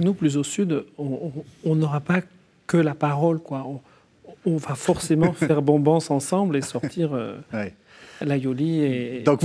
[0.00, 2.20] Nous, plus au sud, on n'aura pas
[2.66, 3.66] que la parole, quoi.
[4.46, 7.12] On, va forcément faire bombance ensemble et sortir.
[7.14, 7.36] Euh,
[8.24, 9.40] l'aioli et, Donc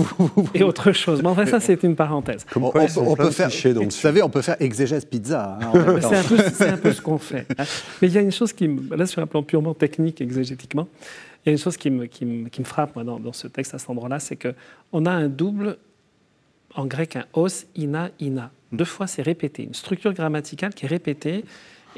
[0.53, 1.21] et autre chose.
[1.21, 2.45] Mais enfin, ça, c'est une parenthèse.
[2.55, 2.71] on,
[3.15, 5.57] peut faire, vous savez, on peut faire exégèse pizza.
[5.61, 5.99] Hein,
[6.53, 7.45] c'est un, peu ce qu'on fait.
[7.57, 7.63] Hein.
[8.01, 10.87] Mais il y a une chose qui, me, là, sur un plan purement technique, exégétiquement,
[11.45, 13.47] il y a une chose qui me, qui me, qui me frappe moi, dans, ce
[13.47, 15.77] texte à cet endroit-là, c'est qu'on a un double,
[16.75, 18.51] en grec, un os, ina, ina.
[18.71, 19.63] Deux fois, c'est répété.
[19.63, 21.43] Une structure grammaticale qui est répétée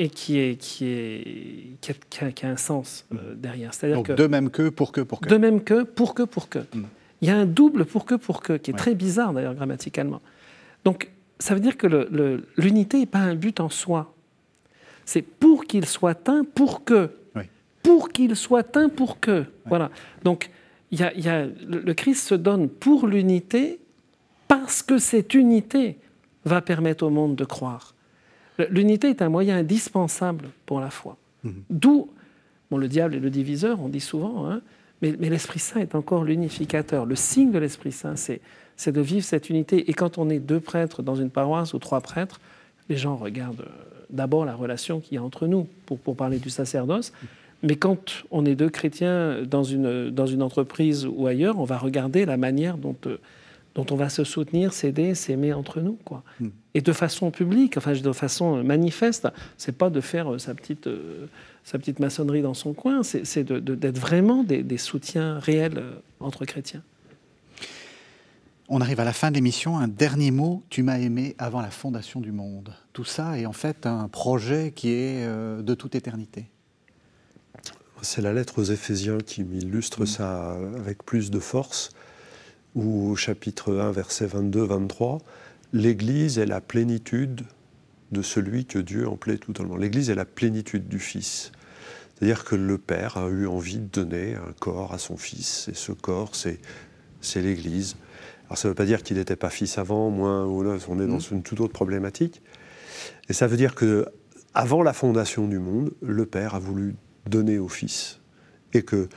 [0.01, 3.71] et qui, est, qui, est, qui, a, un sens euh, derrière.
[3.71, 5.29] C'est-à-dire Donc que, de même que, pour que, pour que.
[5.29, 6.57] De même que, pour que, pour que.
[6.57, 6.85] Hmm.
[7.21, 10.19] Il y a un double pour que, pour que, qui est très bizarre d'ailleurs grammaticalement.
[10.83, 11.85] Donc ça veut dire que
[12.57, 14.11] l'unité n'est pas un but en soi.
[15.05, 17.11] C'est pour qu'il soit un, pour que.
[17.83, 19.45] Pour qu'il soit un, pour que.
[19.65, 19.91] Voilà.
[20.23, 20.49] Donc
[20.89, 23.79] il y a, y a, le Christ se donne pour l'unité
[24.47, 25.97] parce que cette unité
[26.43, 27.90] va permettre au monde de croire.
[28.69, 31.17] L'unité est un moyen indispensable pour la foi.
[31.43, 31.63] Mhm.
[31.69, 32.09] D'où,
[32.69, 34.61] bon, le diable est le diviseur, on dit souvent, hein,
[35.01, 37.05] mais, l'Esprit Saint est encore l'unificateur.
[37.05, 39.89] Le signe de l'Esprit Saint, c'est de vivre cette unité.
[39.89, 42.39] Et quand on est deux prêtres dans une paroisse ou trois prêtres,
[42.87, 46.37] les gens regardent euh, d'abord la relation qu'il y a entre nous, pour, pour parler
[46.37, 47.13] du sacerdoce.
[47.63, 51.77] Mais quand on est deux chrétiens dans une, dans une entreprise ou ailleurs, on va
[51.77, 53.17] regarder la manière dont euh,
[53.75, 56.23] dont on va se soutenir, s'aider, s'aimer entre nous, quoi.
[56.39, 56.49] Hmm.
[56.73, 59.27] Et de façon publique, enfin de façon manifeste.
[59.57, 61.27] C'est pas de faire euh, sa petite, euh,
[61.63, 63.03] sa petite maçonnerie dans son coin.
[63.03, 66.83] C'est d'être vraiment des, soutiens réels euh, entre chrétiens.
[68.67, 69.77] On arrive à la fin de l'émission.
[69.77, 70.63] Un dernier mot.
[70.69, 72.73] Tu m'as aimé avant la fondation du monde.
[72.93, 76.45] Tout ça est en fait un projet qui est de toute éternité.
[78.01, 80.07] C'est la lettre aux Éphésiens qui m'illustre hmm.
[80.07, 81.91] ça avec plus de force
[82.75, 85.19] ou au chapitre 1, verset 22-23,
[85.73, 87.41] l'Église est la plénitude
[88.11, 89.77] de celui que Dieu emplit totalement.
[89.77, 91.51] L'Église est la plénitude du Fils.
[92.15, 95.73] C'est-à-dire que le Père a eu envie de donner un corps à son Fils, et
[95.73, 96.59] ce corps, c'est,
[97.21, 97.95] c'est l'Église.
[98.45, 100.99] Alors ça ne veut pas dire qu'il n'était pas fils avant, moins ou là, on
[100.99, 101.31] est dans mmh.
[101.31, 102.41] une toute autre problématique.
[103.29, 104.05] Et ça veut dire que
[104.53, 106.95] avant la fondation du monde, le Père a voulu
[107.27, 108.19] donner au Fils.
[108.73, 109.09] Et que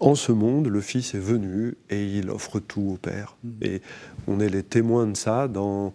[0.00, 3.36] en ce monde, le Fils est venu et il offre tout au Père.
[3.42, 3.50] Mm.
[3.62, 3.82] Et
[4.26, 5.94] on est les témoins de ça dans,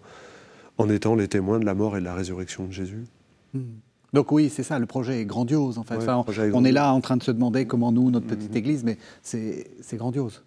[0.78, 3.06] en étant les témoins de la mort et de la résurrection de Jésus.
[3.54, 3.60] Mm.
[4.14, 5.98] Donc oui, c'est ça, le projet est grandiose en fait.
[6.54, 8.58] on, est là en train de se demander comment nous, notre petite mm-hmm.
[8.58, 10.44] église, mais c'est grandiose.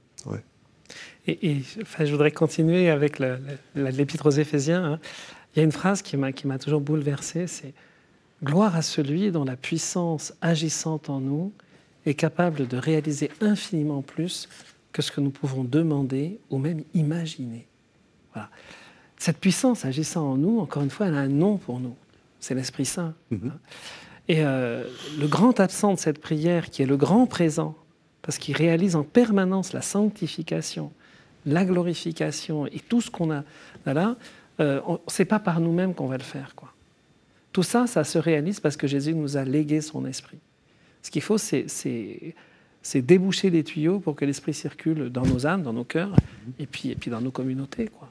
[1.26, 3.18] Et, enfin, je voudrais continuer avec
[3.74, 4.84] l'épître aux Éphésiens.
[4.84, 4.98] Hein.
[5.54, 7.72] Il y a une phrase qui m'a toujours bouleversé, c'est
[8.44, 11.52] «Gloire à celui dont la puissance agissante en nous
[12.06, 14.48] est capable de réaliser infiniment plus
[14.92, 17.66] que ce que nous pouvons demander ou même imaginer.
[18.32, 18.48] Voilà.
[19.16, 21.96] Cette puissance agissant en nous, encore une fois, elle a un nom pour nous.
[22.40, 23.14] c'est l'Esprit Saint.
[23.30, 23.52] Mhm.
[24.28, 24.84] Et euh,
[25.18, 27.74] le grand absent de cette prière, qui est le grand présent,
[28.22, 30.92] parce qu'il réalise en permanence la sanctification,
[31.46, 33.44] la glorification et tout ce qu'on a
[33.86, 34.16] là,
[34.60, 36.54] euh, c'est pas par nous-mêmes qu'on va le faire.
[36.54, 36.72] Quoi.
[37.52, 40.38] Tout ça, ça se réalise parce que Jésus nous a légué son esprit.
[41.04, 45.74] Ce qu'il faut, c'est déboucher les tuyaux pour que l'esprit circule dans nos âmes, dans
[45.74, 46.16] nos cœurs,
[46.58, 47.88] et puis, et puis dans nos communautés.
[47.88, 48.10] Quoi.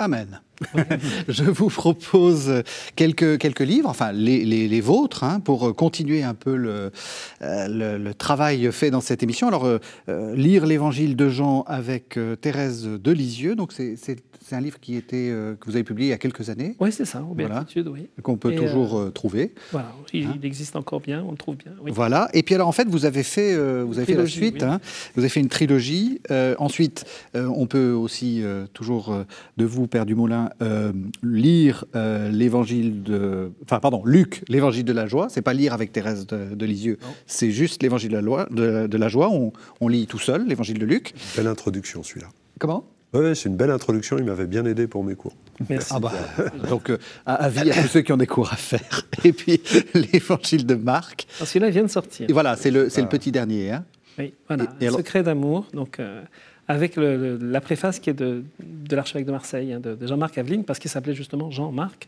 [0.00, 0.40] Amen.
[1.28, 2.62] je vous propose
[2.96, 6.90] quelques, quelques livres, enfin les, les, vôtres, hein, pour continuer un peu le,
[7.42, 9.48] euh, le, travail fait dans cette émission.
[9.48, 9.78] Alors, euh,
[10.08, 13.96] euh, lire l'évangile de Jean avec Thérèse de Lisieux, donc c'est
[14.44, 16.76] c'est un livre qui était, euh, que vous avez publié il y a quelques années.
[16.78, 18.08] Oui, c'est ça, au oui.
[18.22, 19.54] Qu'on peut toujours euh, trouver.
[19.72, 21.72] Voilà, il, hein existe encore bien, on le trouve bien.
[21.86, 24.62] Voilà, et puis alors en fait, vous avez fait, euh, vous avez fait la suite,
[24.62, 24.80] hein.
[25.14, 26.20] vous avez fait une trilogie.
[26.58, 28.42] ensuite, on peut aussi,
[28.74, 29.24] toujours
[29.56, 30.43] de vous, Père Dumoulin,
[31.22, 33.52] lire l'évangile de.
[33.64, 35.28] Enfin, pardon, Luc, l'évangile de la joie.
[35.28, 39.08] C'est pas lire avec Thérèse de, Lisieux, c'est juste l'évangile de, la de, de la
[39.08, 39.30] joie.
[39.30, 41.14] On, on lit tout seul, l'évangile de Luc.
[41.36, 42.28] Belle introduction, celui-là.
[42.58, 42.86] Comment?
[43.14, 44.18] Oui, c'est une belle introduction.
[44.18, 45.36] Il m'avait bien aidé pour mes cours.
[45.68, 45.92] Merci.
[45.94, 46.12] Ah bah,
[46.68, 49.02] donc, euh, avis à tous ceux qui ont des cours à faire.
[49.22, 49.60] Et puis,
[49.94, 51.26] l'évangile de Marc.
[51.38, 52.28] Celui-là vient de sortir.
[52.28, 53.70] Et voilà, c'est le, le petit dernier.
[53.70, 53.84] Hein.
[54.18, 54.66] Oui, voilà.
[54.90, 55.66] Secret d'amour.
[55.72, 56.00] Donc,
[56.68, 58.44] avec la préface qui est de,
[58.90, 62.06] l'archevêque de Marseille, hein, de, Jean-Marc Aveline, parce qu'il s'appelait justement Jean-Marc.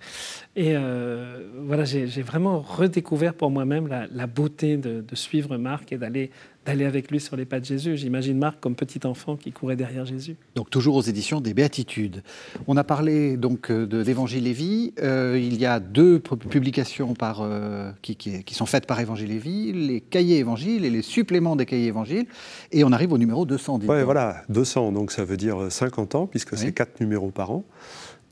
[0.54, 6.30] Et euh, voilà, j'ai vraiment redécouvert pour moi-même la, beauté de, suivre Marc et d'aller
[6.66, 7.96] d'aller avec lui sur les pas de Jésus.
[7.96, 10.36] J'imagine Marc comme petit enfant qui courait derrière Jésus.
[10.54, 12.22] Donc toujours aux éditions des Béatitudes.
[12.66, 14.92] On a parlé donc euh, de l'Évangile Lévi.
[15.00, 19.72] Euh, il y a deux publications par, euh, qui, qui, sont faites par Évangile Lévi,
[19.72, 22.26] les cahiers Évangiles et les suppléments des cahiers Évangiles.
[22.72, 23.80] Et on arrive au numéro 200.
[23.88, 24.92] Oui, voilà, 200.
[24.92, 27.64] Donc ça veut dire 50 ans, puisque c'est quatre numéros par an.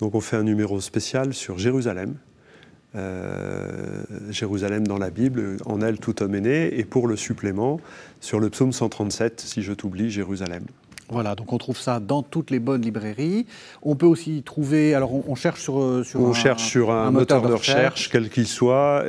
[0.00, 2.16] Donc on fait un numéro spécial sur Jérusalem,
[2.96, 7.80] euh, Jérusalem dans la Bible, en elle tout homme est né, et pour le supplément,
[8.20, 10.64] sur le psaume 137, si je t'oublie, Jérusalem.
[11.10, 13.46] Voilà, donc on trouve ça dans toutes les bonnes librairies.
[13.82, 17.10] On peut aussi trouver, alors on, cherche sur, euh, sur on un, cherche sur un,
[17.10, 19.04] moteur, de recherche, quel qu'il soit,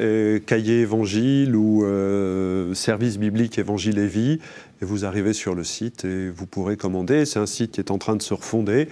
[0.45, 4.39] cahier évangile ou euh, service biblique évangile et vie,
[4.81, 7.23] et vous arrivez sur le site et vous pourrez commander.
[7.25, 8.89] C'est un site qui est en train de se refonder,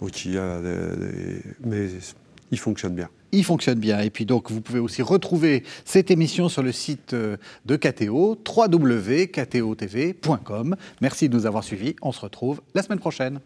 [0.00, 0.58] donc il y a
[1.64, 1.88] mais
[2.50, 3.08] il fonctionne bien.
[3.32, 4.00] Il fonctionne bien.
[4.00, 8.36] Et puis donc, vous pouvez aussi retrouver cette émission sur le site euh, de KTO,
[8.46, 9.16] www.ktotv.com.
[11.00, 11.94] Merci de nous avoir suivis.
[12.02, 13.40] On se retrouve la semaine prochaine.